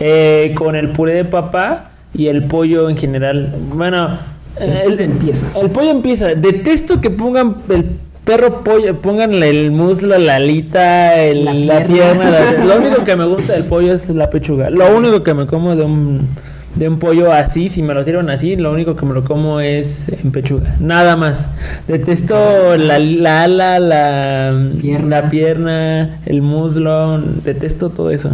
[0.02, 3.54] Eh, con el puré de papa y el pollo en general.
[3.74, 4.18] Bueno,
[4.60, 5.48] El pollo empieza.
[5.60, 6.28] El pollo empieza.
[6.36, 7.86] Detesto que pongan el
[8.26, 12.24] perro pollo, pongan el muslo, la alita, el- La la, pierna.
[12.24, 12.30] pierna.
[12.30, 14.70] la- lo único que me gusta del pollo es la pechuga.
[14.70, 16.28] Lo único que me como de un
[16.76, 19.60] de un pollo así, si me lo sirven así, lo único que me lo como
[19.60, 20.76] es en pechuga.
[20.80, 21.48] Nada más.
[21.88, 25.22] Detesto la, la ala, la Pierna.
[25.22, 28.32] la pierna, el muslo, detesto todo eso.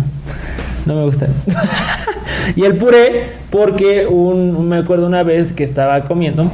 [0.85, 1.27] No me gusta.
[2.55, 6.49] y el puré, porque un, me acuerdo una vez que estaba comiendo,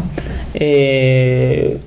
[0.55, 1.77] eh,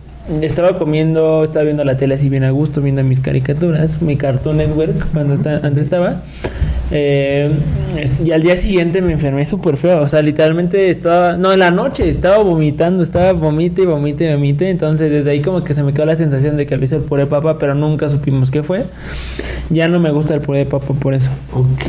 [0.40, 4.58] estaba comiendo, estaba viendo la tele así bien a gusto, viendo mis caricaturas, mi Cartoon
[4.58, 6.22] Network, cuando está, antes estaba.
[6.90, 7.50] Eh,
[8.24, 11.70] y al día siguiente me enfermé súper feo, o sea, literalmente estaba, no, en la
[11.70, 16.06] noche estaba vomitando, estaba vomite, vomite, vomite, entonces desde ahí como que se me quedó
[16.06, 18.84] la sensación de que había sido el puré papa, pero nunca supimos qué fue.
[19.70, 21.30] Ya no me gusta el puré de papa por eso.
[21.52, 21.88] Ok.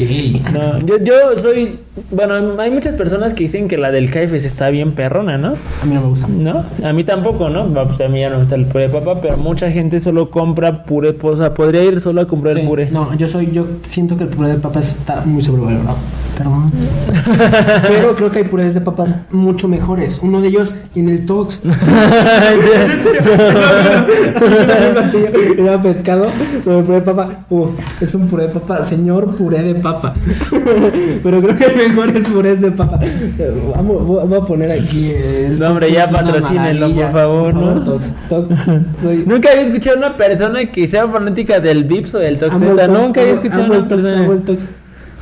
[0.52, 1.80] No, yo, yo soy.
[2.12, 5.56] Bueno, hay muchas personas que dicen que la del KFC está bien perrona, ¿no?
[5.82, 6.28] A mí no me gusta.
[6.28, 6.66] ¿No?
[6.84, 7.66] A mí tampoco, ¿no?
[7.68, 10.30] Pues a mí ya no me gusta el puré de papa, pero mucha gente solo
[10.30, 11.16] compra puré.
[11.22, 12.92] O sea, podría ir solo a comprar Sí, puré.
[12.92, 15.96] No, yo soy, yo siento que el puré de papas está muy sobrevalorado.
[16.40, 16.72] Perdón.
[17.88, 20.22] Pero creo que hay purés de papas mucho mejores.
[20.24, 21.60] Uno de ellos en el Tox.
[25.58, 26.28] Era pescado
[26.64, 27.46] sobre puré de papa.
[27.50, 27.68] Uh,
[28.00, 30.16] es un puré de papa, señor puré de papa.
[31.24, 33.02] Pero creo que hay mejores purés de papa.
[33.76, 35.12] Vamos, voy a poner aquí.
[35.12, 37.84] el No, hombre, ya patrocínenlo, por favor, ¿no?
[37.84, 38.48] Tox, Tox.
[39.02, 42.38] Soy, Nunca había escuchado a una persona que sea fanática del Vips o del.
[42.38, 44.26] Tox, Nunca había escuchado a una persona.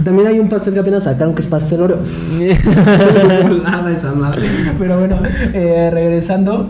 [0.03, 1.97] También hay un pastel que apenas sacaron que es pastel Oreo.
[3.63, 4.47] Nada esa madre.
[4.77, 5.19] Pero bueno,
[5.53, 6.69] eh, regresando.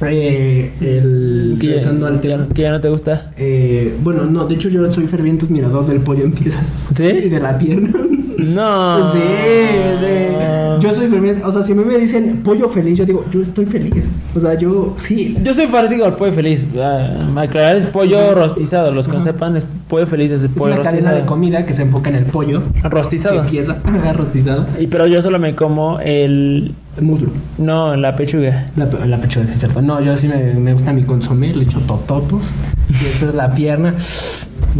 [0.00, 2.46] Eh, el Que ya, regresando al tema.
[2.54, 3.32] que ya no te gusta.
[3.36, 6.60] Eh, bueno, no, de hecho yo soy ferviente admirador del pollo en pieza.
[6.96, 7.04] ¿Sí?
[7.04, 7.90] Y de la pierna.
[8.38, 9.12] No.
[9.12, 10.34] Sí, de-
[10.80, 11.42] yo soy ferviente.
[11.44, 14.08] O sea, si a mí me dicen pollo feliz, yo digo, yo estoy feliz.
[14.34, 15.36] O sea, yo, sí.
[15.42, 16.66] Yo soy fanático del pollo feliz.
[16.78, 18.90] Ah, aclarar es pollo rostizado.
[18.92, 21.26] Los que no sepan, es pollo feliz, es el Es pollo una cadena de rostizado.
[21.26, 22.62] comida que se enfoca en el pollo.
[22.82, 23.36] Rostizado.
[23.36, 23.76] Que empieza
[24.14, 24.66] rostizado.
[24.78, 26.72] Y pero yo solo me como el.
[26.96, 27.30] El muslo.
[27.58, 28.66] No, la pechuga.
[28.76, 29.80] La, la pechuga, sí, cierto.
[29.82, 32.42] No, yo sí me, me gusta mi consomé, le echo tototos.
[32.88, 33.94] y después la pierna.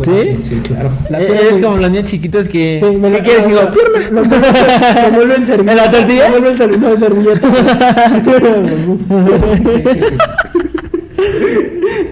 [0.02, 0.38] ¿Sí?
[0.42, 0.90] Sí, claro.
[1.08, 2.78] La Eh, pierna Eres muy- como las niñas chiquitas que.
[2.80, 3.46] Sí, me ¿Qué la- quieres?
[3.46, 3.98] Digo, la- pierna.
[4.10, 5.72] Lo envuelvo en servilleta.
[5.72, 6.28] ¿En la tortilla?
[6.30, 7.48] Lo envuelvo en servilleta.
[9.08, 10.14] No, servilleta.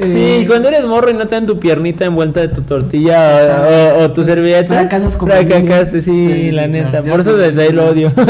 [0.03, 4.01] Sí, cuando eres morro y no te dan tu piernita envuelta de tu tortilla o,
[4.01, 4.67] o- o tu servilleta.
[4.75, 6.11] Fracasas como Fracasaste, sí.
[6.33, 7.03] Sí, la neta.
[7.03, 8.13] Por eso desde ahí lo odio.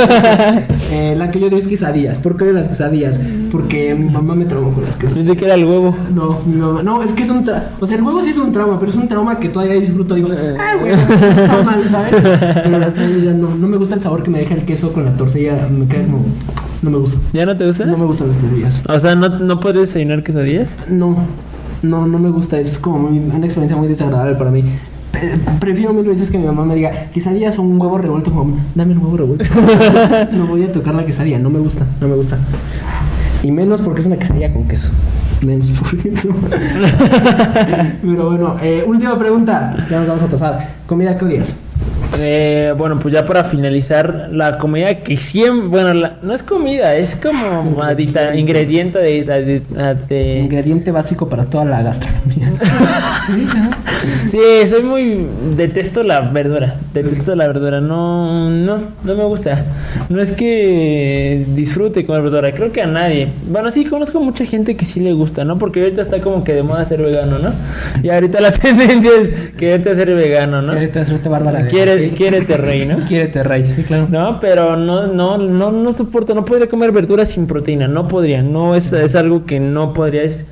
[0.94, 2.18] Eh, la que yo odio es quesadillas.
[2.18, 3.18] ¿Por qué odio las quesadillas?
[3.50, 5.26] Porque mi mamá me traumó con las quesadillas.
[5.26, 5.96] Pensé que era el huevo.
[6.14, 7.64] No, mi mamá, no, es que es un trauma.
[7.80, 10.14] O sea, el huevo sí es un trauma, pero es un trauma que todavía disfruto.
[10.14, 10.54] Digo, Eh.
[10.60, 12.14] ah, güey, está mal, ¿sabes?
[12.64, 15.06] Pero las quesadillas no, no me gusta el sabor que me deja el queso con
[15.06, 15.66] la tortilla.
[15.70, 16.26] Me queda como.
[16.82, 17.18] No me gusta.
[17.32, 17.84] ¿Ya no te gusta?
[17.86, 18.82] No me gustan las quesadillas.
[18.88, 20.76] O sea, ¿no, no puedes desayunar quesadillas?
[20.88, 21.16] No,
[21.82, 22.58] no, no me gusta.
[22.58, 24.64] Es como muy- una experiencia muy desagradable para mí.
[25.60, 28.32] Prefiero mil veces que mi mamá me diga quesadillas o un huevo revuelto.
[28.32, 29.44] Como, dame el huevo revuelto.
[30.32, 31.38] no voy a tocar la quesadilla.
[31.38, 32.38] No me gusta, no me gusta.
[33.44, 34.90] Y menos porque es una quesadilla con queso.
[35.46, 36.28] Menos por eso.
[38.02, 39.76] Pero bueno, eh, última pregunta.
[39.90, 40.68] Ya nos vamos a pasar.
[40.86, 41.54] ¿Comida que odias?
[42.18, 45.68] Eh, bueno, pues ya para finalizar, la comida que siempre.
[45.68, 49.24] Bueno, la- no es comida, es como adita- ingrediente de.
[50.08, 52.52] de- Ingrediente básico para toda la gastronomía.
[54.26, 54.38] Sí,
[54.68, 55.26] soy muy.
[55.56, 56.74] Detesto la verdura.
[56.92, 57.80] Detesto la verdura.
[57.80, 59.64] No, no, no me gusta.
[60.08, 62.52] No es que disfrute comer verdura.
[62.52, 63.28] Creo que a nadie.
[63.48, 65.58] Bueno, sí, conozco mucha gente que sí le gusta, ¿no?
[65.58, 67.50] Porque ahorita está como que de moda ser vegano, ¿no?
[68.02, 70.72] Y ahorita la tendencia es quererte ser vegano, ¿no?
[70.72, 71.62] Quiérete hacerte bárbara.
[71.62, 71.68] de-
[72.10, 72.98] Quiere, quiérete rey, ¿no?
[73.08, 74.06] Quiérete rey, sí, claro.
[74.10, 78.42] No, pero no, no, no, no soporto, no podría comer verduras sin proteína, no podría,
[78.42, 80.44] no es, es algo que no podría, es,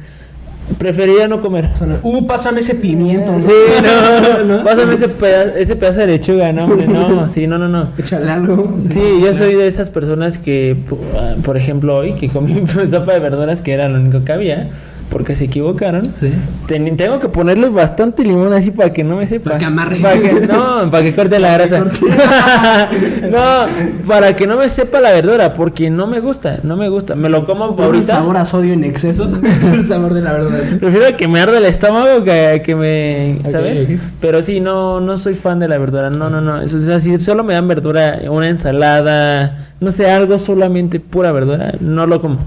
[0.78, 1.68] preferiría no comer.
[2.02, 3.32] Uh, pásame ese pimiento.
[3.32, 3.40] ¿no?
[3.40, 7.58] Sí, no, no, pásame ese pedazo, ese pedazo de lechuga, no, hombre, no, sí, no,
[7.58, 7.88] no, no.
[7.98, 8.76] Échale algo.
[8.88, 10.76] Sí, yo soy de esas personas que,
[11.16, 14.68] ah, por ejemplo, hoy que comí sopa de verduras que era lo único que había,
[15.10, 16.12] porque se equivocaron.
[16.18, 16.32] Sí.
[16.66, 19.44] Ten- tengo que ponerle bastante limón así para que no me sepa.
[19.50, 20.00] Para que amarre.
[20.00, 21.84] Para que- no, para que corte la grasa.
[23.30, 23.66] no,
[24.06, 27.14] para que no me sepa la verdura, porque no me gusta, no me gusta.
[27.14, 28.14] Me lo como Por el ahorita.
[28.14, 29.30] sabor a sodio en exceso.
[29.74, 30.60] el sabor de la verdad.
[30.68, 30.76] ¿sí?
[30.76, 34.00] Prefiero que me arde el estómago que que me, ¿sabes?
[34.20, 36.10] Pero sí, no, no soy fan de la verdura.
[36.10, 36.60] No, no, no.
[36.62, 41.72] Eso es así, solo me dan verdura, una ensalada, no sé, algo solamente pura verdura,
[41.80, 42.38] no lo como.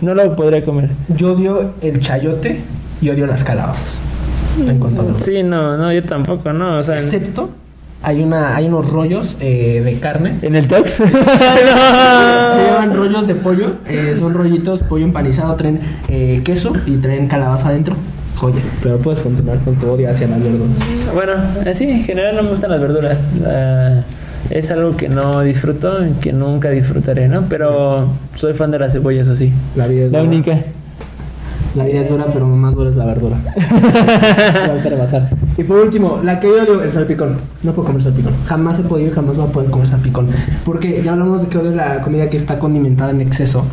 [0.00, 0.90] No lo podría comer.
[1.16, 2.60] Yo odio el chayote
[3.00, 3.98] y odio las calabazas.
[5.24, 7.50] Sí, no, no, yo tampoco, no, o sea, Excepto,
[8.02, 10.38] hay, una, hay unos rollos eh, de carne.
[10.42, 10.90] en el tox.
[10.92, 11.04] Se
[12.66, 13.72] llaman rollos de pollo.
[13.88, 17.94] eh, son rollitos, pollo empanizado, traen eh, queso y traen calabaza adentro.
[18.36, 18.60] Joya.
[18.82, 20.76] Pero puedes continuar con tu odio hacia las verduras.
[21.12, 21.32] Bueno,
[21.68, 23.20] así en general no me gustan las verduras.
[23.40, 24.04] La-
[24.50, 27.42] es algo que no disfruto y que nunca disfrutaré, ¿no?
[27.48, 29.52] Pero soy fan de las cebollas, así.
[29.76, 30.30] La vida es La dura.
[30.30, 30.58] única.
[31.74, 33.36] La vida es dura, pero más dura es la verdura.
[35.58, 37.36] Y por último, la que yo odio, el salpicón.
[37.62, 38.32] No puedo comer salpicón.
[38.46, 40.28] Jamás he podido y jamás voy a poder comer salpicón.
[40.64, 43.64] Porque ya hablamos de que odio la comida que está condimentada en exceso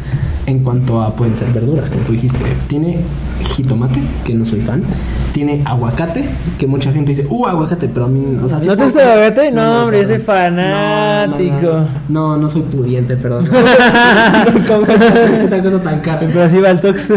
[0.48, 2.40] en cuanto a pueden ser verduras, como tú dijiste.
[2.68, 2.98] Tiene
[3.56, 4.82] jitomate, que no soy fan.
[5.34, 6.26] Tiene aguacate,
[6.58, 9.10] que mucha gente dice, uh, aguacate, pero a mí, o sea, ¿No te gusta el
[9.10, 9.52] aguacate?
[9.52, 11.88] No, hombre, yo soy fanático.
[12.10, 13.46] No, no, soy pudiente, perdón.
[13.46, 16.20] No como esa, esa cosa tan cara.
[16.20, 17.10] Pero así va el tox.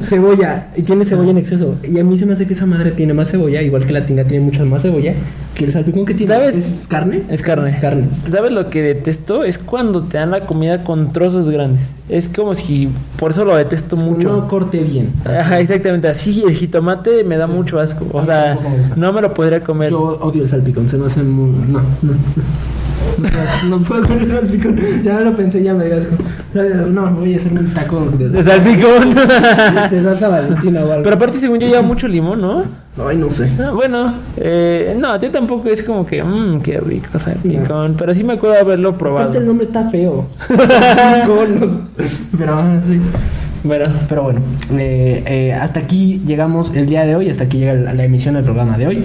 [0.00, 0.68] cebolla.
[0.76, 1.76] Y tiene cebolla en exceso.
[1.82, 4.04] Y a mí se me hace que esa madre tiene más cebolla, igual que la
[4.04, 5.14] tinga tiene mucha más cebolla,
[5.54, 6.34] que el salpicón que tiene.
[6.34, 6.56] ¿Sabes?
[6.56, 7.22] ¿Es carne?
[7.28, 7.78] Es carne.
[7.80, 8.08] Carne.
[8.30, 9.44] ¿Sabes lo que detesto?
[9.44, 11.82] Es cuando te dan la comida con trozos grandes.
[12.08, 12.88] Es como si...
[13.16, 14.28] Por eso lo detesto mucho.
[14.28, 15.12] No corte bien.
[15.24, 16.08] Ajá, exactamente.
[16.08, 18.06] Así el jitomate me da mucho asco.
[18.12, 18.58] O sea,
[18.90, 19.90] me no me lo podría comer.
[19.90, 21.50] Yo odio el salpicón, se me hace muy.
[21.68, 22.12] No, no.
[22.12, 22.14] No,
[23.18, 24.78] no, no puedo con el salpicón.
[25.02, 26.16] Ya lo pensé, ya me dio asco.
[26.90, 29.14] No, voy a hacerme un taco de, De salpicón.
[29.14, 31.02] de salsa valentina o algo.
[31.02, 32.64] Pero aparte, según yo, lleva mucho limón, ¿no?
[33.06, 33.50] Ay, no sé.
[33.60, 37.94] Ah, bueno, eh, no, yo tampoco es como que, mmm, qué rico salpicón.
[37.98, 39.22] Pero sí me acuerdo haberlo probado.
[39.22, 40.28] Aparte el nombre está feo.
[40.48, 41.88] Salpicón.
[42.38, 43.00] Pero ah, sí.
[43.64, 44.40] Bueno, Pero bueno,
[44.72, 48.34] eh, eh, hasta aquí llegamos el día de hoy, hasta aquí llega la, la emisión
[48.34, 49.04] del programa de hoy.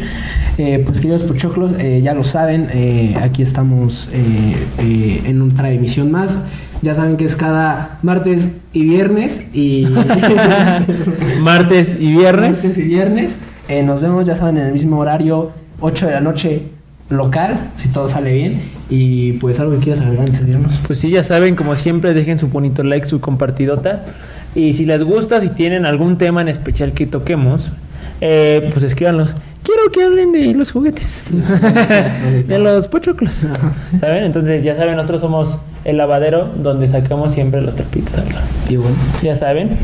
[0.58, 6.40] Eh, pues queridos pochoclos, ya lo saben, aquí estamos eh, eh, en otra emisión más.
[6.82, 9.86] Ya saben que es cada martes y viernes y...
[11.42, 12.52] Martes y viernes.
[12.52, 13.38] Martes y viernes.
[13.68, 16.62] Eh, nos vemos, ya saben, en el mismo horario, 8 de la noche
[17.10, 18.62] local, si todo sale bien.
[18.90, 20.80] Y pues algo que quieras agregar antes de irnos.
[20.88, 24.06] Pues sí, ya saben, como siempre, dejen su bonito like, su compartidota.
[24.56, 27.70] Y si les gusta, si tienen algún tema en especial que toquemos,
[28.22, 29.36] eh, pues escríbanlos.
[29.70, 31.24] Quiero que hablen de los juguetes,
[32.48, 33.46] de los pochoclos.
[34.00, 34.24] ¿Saben?
[34.24, 38.42] Entonces, ya saben, nosotros somos el lavadero donde sacamos siempre los trapitos al sol.
[38.68, 38.96] Y bueno.
[39.22, 39.78] Ya saben.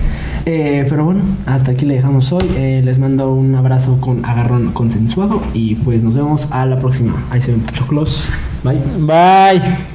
[0.48, 2.50] Eh, pero bueno, hasta aquí le dejamos hoy.
[2.56, 5.40] Eh, les mando un abrazo con agarrón consensuado.
[5.54, 7.24] Y pues nos vemos a la próxima.
[7.30, 8.28] Ahí se ven pochoclos.
[8.64, 8.80] Bye.
[9.02, 9.95] Bye.